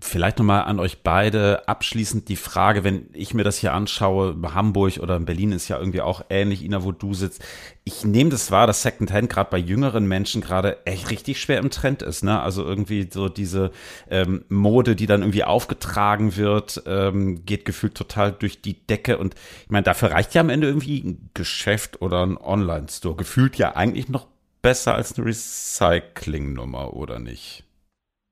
Vielleicht 0.00 0.38
nochmal 0.38 0.64
an 0.64 0.78
euch 0.78 1.02
beide 1.02 1.66
abschließend 1.68 2.28
die 2.28 2.36
Frage, 2.36 2.84
wenn 2.84 3.08
ich 3.12 3.34
mir 3.34 3.44
das 3.44 3.56
hier 3.56 3.72
anschaue, 3.72 4.36
Hamburg 4.54 4.98
oder 5.00 5.18
Berlin 5.20 5.52
ist 5.52 5.68
ja 5.68 5.78
irgendwie 5.78 6.00
auch 6.00 6.22
ähnlich, 6.28 6.64
Ina, 6.64 6.84
wo 6.84 6.92
du 6.92 7.14
sitzt. 7.14 7.42
Ich 7.84 8.04
nehme 8.04 8.30
das 8.30 8.50
wahr, 8.50 8.66
dass 8.66 8.82
Secondhand 8.82 9.30
gerade 9.30 9.50
bei 9.50 9.58
jüngeren 9.58 10.06
Menschen 10.06 10.40
gerade 10.40 10.84
echt 10.86 11.10
richtig 11.10 11.40
schwer 11.40 11.58
im 11.58 11.70
Trend 11.70 12.02
ist. 12.02 12.22
Ne? 12.22 12.40
Also 12.40 12.64
irgendwie 12.64 13.08
so 13.10 13.28
diese 13.28 13.70
ähm, 14.10 14.44
Mode, 14.48 14.96
die 14.96 15.06
dann 15.06 15.22
irgendwie 15.22 15.44
aufgetragen 15.44 16.36
wird, 16.36 16.82
ähm, 16.86 17.44
geht 17.44 17.64
gefühlt 17.64 17.94
total 17.94 18.32
durch 18.32 18.60
die 18.60 18.74
Decke. 18.90 19.16
Und 19.16 19.34
ich 19.64 19.70
meine, 19.70 19.84
dafür 19.84 20.10
reicht 20.10 20.34
ja 20.34 20.40
am 20.40 20.50
Ende 20.50 20.66
irgendwie 20.66 21.00
ein 21.00 21.30
Geschäft 21.34 22.02
oder 22.02 22.26
ein 22.26 22.36
Online-Store. 22.36 23.16
Gefühlt 23.16 23.56
ja 23.56 23.76
eigentlich 23.76 24.08
noch 24.08 24.26
besser 24.62 24.94
als 24.94 25.16
eine 25.16 25.26
Recycling-Nummer, 25.26 26.94
oder 26.94 27.18
nicht? 27.18 27.64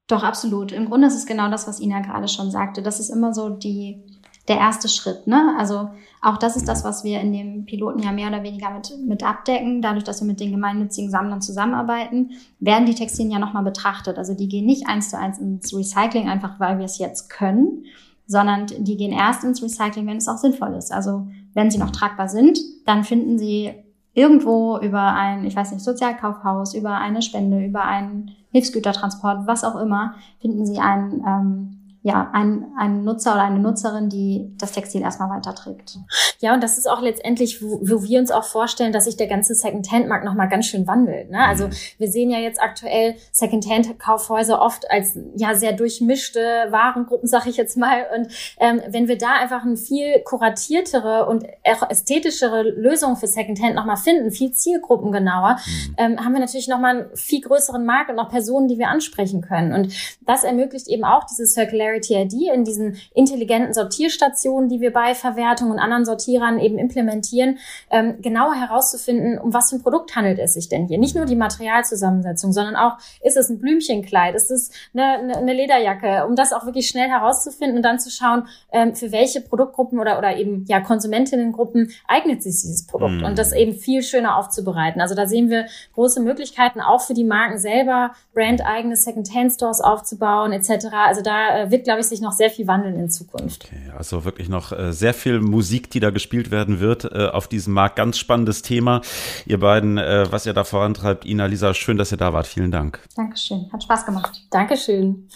Doch, 0.09 0.23
absolut. 0.23 0.73
Im 0.73 0.87
Grunde 0.87 1.07
ist 1.07 1.17
es 1.17 1.27
genau 1.27 1.51
das, 1.51 1.69
was 1.69 1.81
Ina 1.81 2.01
gerade 2.01 2.29
schon 2.29 2.51
sagte. 2.51 2.83
Das 2.83 2.99
ist 2.99 3.11
immer 3.11 3.35
so 3.35 3.51
die, 3.51 4.03
der 4.49 4.57
erste 4.57 4.89
Schritt. 4.89 5.27
Ne? 5.27 5.55
Also 5.59 5.91
auch 6.23 6.39
das 6.39 6.57
ist 6.57 6.67
das, 6.67 6.83
was 6.83 7.05
wir 7.05 7.21
in 7.21 7.33
dem 7.33 7.67
Piloten 7.67 8.03
ja 8.03 8.11
mehr 8.11 8.29
oder 8.29 8.43
weniger 8.43 8.71
mit, 8.71 8.91
mit 9.07 9.23
abdecken. 9.23 9.83
Dadurch, 9.83 10.05
dass 10.05 10.21
wir 10.21 10.27
mit 10.27 10.41
den 10.41 10.51
gemeinnützigen 10.51 11.11
Sammlern 11.11 11.43
zusammenarbeiten, 11.43 12.31
werden 12.59 12.87
die 12.87 12.95
Textilien 12.95 13.33
ja 13.33 13.39
nochmal 13.39 13.65
betrachtet. 13.65 14.17
Also 14.17 14.35
die 14.35 14.49
gehen 14.49 14.67
nicht 14.67 14.89
eins 14.89 15.11
zu 15.11 15.19
eins 15.19 15.39
ins 15.39 15.75
Recycling, 15.75 16.29
einfach 16.29 16.59
weil 16.59 16.79
wir 16.79 16.87
es 16.87 16.99
jetzt 16.99 17.29
können, 17.29 17.85
sondern 18.29 18.67
die 18.67 18.97
gehen 18.97 19.13
erst 19.13 19.43
ins 19.43 19.63
Recycling, 19.63 20.07
wenn 20.07 20.19
es 20.19 20.29
auch 20.29 20.37
sinnvoll 20.37 20.75
ist. 20.75 20.93
Also 20.93 21.27
wenn 21.55 21.71
sie 21.71 21.79
noch 21.79 21.91
tragbar 21.91 22.29
sind, 22.29 22.59
dann 22.87 23.03
finden 23.03 23.39
sie 23.39 23.73
irgendwo 24.13 24.79
über 24.79 25.15
ein, 25.15 25.45
ich 25.45 25.57
weiß 25.57 25.73
nicht, 25.73 25.83
Sozialkaufhaus, 25.83 26.75
über 26.75 26.99
eine 26.99 27.23
Spende, 27.23 27.65
über 27.65 27.85
einen 27.85 28.33
Hilfsgütertransport, 28.53 29.47
was 29.47 29.65
auch 29.65 29.77
immer, 29.77 30.15
finden 30.41 30.67
sie 30.67 30.79
einen 30.79 31.25
ähm, 31.27 31.75
ja, 32.03 32.31
ein, 32.33 32.67
ein 32.79 33.05
Nutzer 33.05 33.33
oder 33.33 33.43
eine 33.43 33.59
Nutzerin, 33.59 34.09
die 34.09 34.55
das 34.57 34.73
Textil 34.73 35.03
erstmal 35.03 35.31
weiterträgt. 35.31 35.99
Ja, 36.41 36.55
und 36.55 36.63
das 36.63 36.79
ist 36.79 36.89
auch 36.89 37.01
letztendlich, 37.01 37.61
wo, 37.61 37.81
wo 37.83 38.05
wir 38.05 38.21
uns 38.21 38.31
auch 38.31 38.45
vorstellen, 38.45 38.93
dass 38.93 39.07
sich 39.07 39.17
der 39.17 39.27
ganze 39.27 39.57
Second-Hand-Markt 39.57 40.25
nochmal 40.25 40.49
ganz 40.49 40.67
schön 40.67 40.87
wandelt. 40.87 41.31
Ne? 41.31 41.45
Also 41.45 41.67
mhm. 41.67 41.73
wir 41.99 42.09
sehen 42.09 42.31
ja 42.31 42.39
jetzt 42.39 42.63
aktuell 42.63 43.17
Second-Hand-Kaufhäuser 43.33 44.63
oft 44.63 44.89
als 44.89 45.19
ja 45.35 45.57
sehr 45.57 45.73
durchmischte 45.73 46.39
Warengruppen, 46.71 47.29
sag 47.29 47.47
ich 47.47 47.57
jetzt 47.57 47.77
mal. 47.77 48.07
Und 48.15 48.29
ähm, 48.61 48.81
wenn 48.89 49.09
wir 49.09 49.19
da 49.19 49.33
einfach 49.41 49.65
ein 49.65 49.77
viel 49.77 50.21
kuratiertere 50.21 51.27
und 51.27 51.45
ästhetischere 51.65 52.63
Lösung 52.63 53.17
für 53.17 53.27
Second-Hand 53.27 53.75
nochmal 53.75 53.97
finden, 53.97 54.31
viel 54.31 54.53
zielgruppengenauer, 54.53 55.57
mhm. 55.57 55.95
ähm, 55.99 56.25
haben 56.25 56.35
wir 56.35 56.41
natürlich 56.41 56.69
nochmal 56.69 56.99
einen 56.99 57.17
viel 57.17 57.41
größeren 57.41 57.85
Markt 57.85 58.11
und 58.11 58.19
auch 58.21 58.29
Personen, 58.29 58.69
die 58.69 58.79
wir 58.79 58.91
ansprechen 58.91 59.41
können. 59.41 59.73
Und 59.73 59.93
das 60.25 60.45
ermöglicht 60.45 60.87
eben 60.87 61.03
auch 61.03 61.25
diese 61.25 61.47
Circularity 61.47 62.15
ID 62.15 62.55
in 62.55 62.63
diesen 62.63 62.97
intelligenten 63.13 63.75
Sortierstationen, 63.75 64.69
die 64.69 64.81
wir 64.81 64.93
bei 64.93 65.17
Verwertung 65.17 65.73
und 65.73 65.81
anderen 65.81 66.05
Sortierern 66.29 66.59
eben 66.59 66.79
implementieren, 66.79 67.59
ähm, 67.91 68.21
genauer 68.21 68.55
herauszufinden, 68.55 69.39
um 69.39 69.55
was 69.55 69.71
für 69.71 69.77
ein 69.77 69.83
Produkt 69.83 70.15
handelt 70.15 70.39
es 70.39 70.55
sich 70.55 70.69
denn 70.69 70.87
hier. 70.87 70.99
Nicht 70.99 71.17
nur 71.17 71.25
die 71.25 71.37
Materialzusammensetzung, 71.37 72.53
sondern 72.53 72.77
auch, 72.77 72.99
ist 73.23 73.37
es 73.37 73.49
ein 73.49 73.59
Blümchenkleid, 73.59 74.35
ist 74.35 74.51
es 74.51 74.71
eine, 74.95 75.37
eine 75.37 75.53
Lederjacke, 75.53 76.27
um 76.27 76.37
das 76.37 76.53
auch 76.53 76.67
wirklich 76.67 76.89
schnell 76.89 77.09
herauszufinden 77.09 77.79
und 77.79 77.83
dann 77.83 77.99
zu 77.99 78.11
schauen, 78.11 78.47
ähm, 78.73 78.95
für 78.95 79.11
welche 79.13 79.41
Produktgruppen 79.41 79.99
oder, 79.99 80.19
oder 80.19 80.37
eben 80.37 80.65
ja 80.69 80.81
Konsumentinnengruppen 80.81 81.93
eignet 82.07 82.43
sich 82.43 82.55
dieses 82.55 82.87
Produkt 82.87 83.23
mm. 83.23 83.25
und 83.25 83.39
das 83.39 83.53
eben 83.53 83.73
viel 83.73 84.03
schöner 84.03 84.37
aufzubereiten. 84.37 85.01
Also 85.01 85.15
da 85.15 85.27
sehen 85.27 85.49
wir 85.49 85.67
große 85.95 86.21
Möglichkeiten 86.21 86.81
auch 86.81 87.01
für 87.01 87.15
die 87.15 87.25
Marken 87.25 87.59
selber, 87.59 88.13
brandeigene 88.35 88.97
Second-Hand-Stores 88.97 89.81
aufzubauen 89.81 90.53
etc. 90.53 90.87
Also 91.07 91.23
da 91.23 91.63
äh, 91.63 91.71
wird, 91.71 91.85
glaube 91.85 92.01
ich, 92.01 92.07
sich 92.07 92.21
noch 92.21 92.33
sehr 92.33 92.51
viel 92.51 92.67
wandeln 92.67 92.99
in 92.99 93.11
Zukunft. 93.11 93.67
Okay, 93.67 93.91
also 93.97 94.25
wirklich 94.25 94.49
noch 94.49 94.73
äh, 94.73 94.93
sehr 94.93 95.15
viel 95.15 95.41
Musik, 95.41 95.91
die 95.91 96.01
da 96.01 96.11
gespielt 96.19 96.51
werden 96.51 96.81
wird 96.81 97.05
äh, 97.05 97.29
auf 97.29 97.47
diesem 97.47 97.75
Markt. 97.75 97.95
Ganz 97.95 98.19
spannendes 98.19 98.63
Thema. 98.63 99.03
Ihr 99.47 99.61
beiden, 99.61 99.99
äh, 99.99 100.27
was 100.31 100.47
ihr 100.47 100.53
da 100.53 100.65
vorantreibt. 100.65 101.25
Ina, 101.25 101.47
Lisa, 101.47 101.75
schön, 101.75 101.97
dass 101.97 102.11
ihr 102.11 102.19
da 102.19 102.33
wart. 102.33 102.49
Vielen 102.49 102.73
Dank. 102.73 103.01
Dankeschön. 103.15 103.71
Hat 103.73 103.85
Spaß 103.85 104.05
gemacht. 104.05 104.43
Dankeschön. 104.51 105.29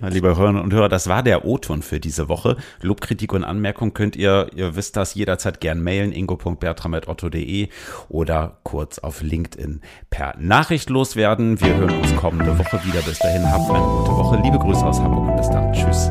ja, 0.00 0.08
liebe 0.08 0.28
Hörerinnen 0.36 0.62
und 0.62 0.72
Hörer, 0.72 0.88
das 0.88 1.08
war 1.08 1.24
der 1.24 1.44
O-Ton 1.44 1.82
für 1.82 1.98
diese 1.98 2.28
Woche. 2.28 2.56
Lob, 2.80 3.00
Kritik 3.00 3.32
und 3.32 3.42
Anmerkung 3.42 3.94
könnt 3.94 4.14
ihr, 4.14 4.48
ihr 4.54 4.76
wisst 4.76 4.96
das, 4.96 5.14
jederzeit 5.14 5.60
gern 5.60 5.82
mailen, 5.82 6.12
ingo.bertram.otto.de 6.12 7.68
oder 8.08 8.58
kurz 8.62 9.00
auf 9.00 9.22
LinkedIn 9.22 9.80
per 10.08 10.36
Nachricht 10.38 10.88
loswerden. 10.88 11.60
Wir 11.60 11.74
hören 11.74 11.98
uns 11.98 12.14
kommende 12.14 12.56
Woche 12.56 12.78
wieder. 12.84 13.00
Bis 13.02 13.18
dahin, 13.18 13.44
habt 13.50 13.68
eine 13.68 13.84
gute 13.84 14.12
Woche. 14.12 14.40
Liebe 14.42 14.58
Grüße 14.58 14.86
aus 14.86 15.00
Hamburg 15.00 15.30
und 15.30 15.36
bis 15.36 15.50
dann. 15.50 15.72
Tschüss. 15.72 16.10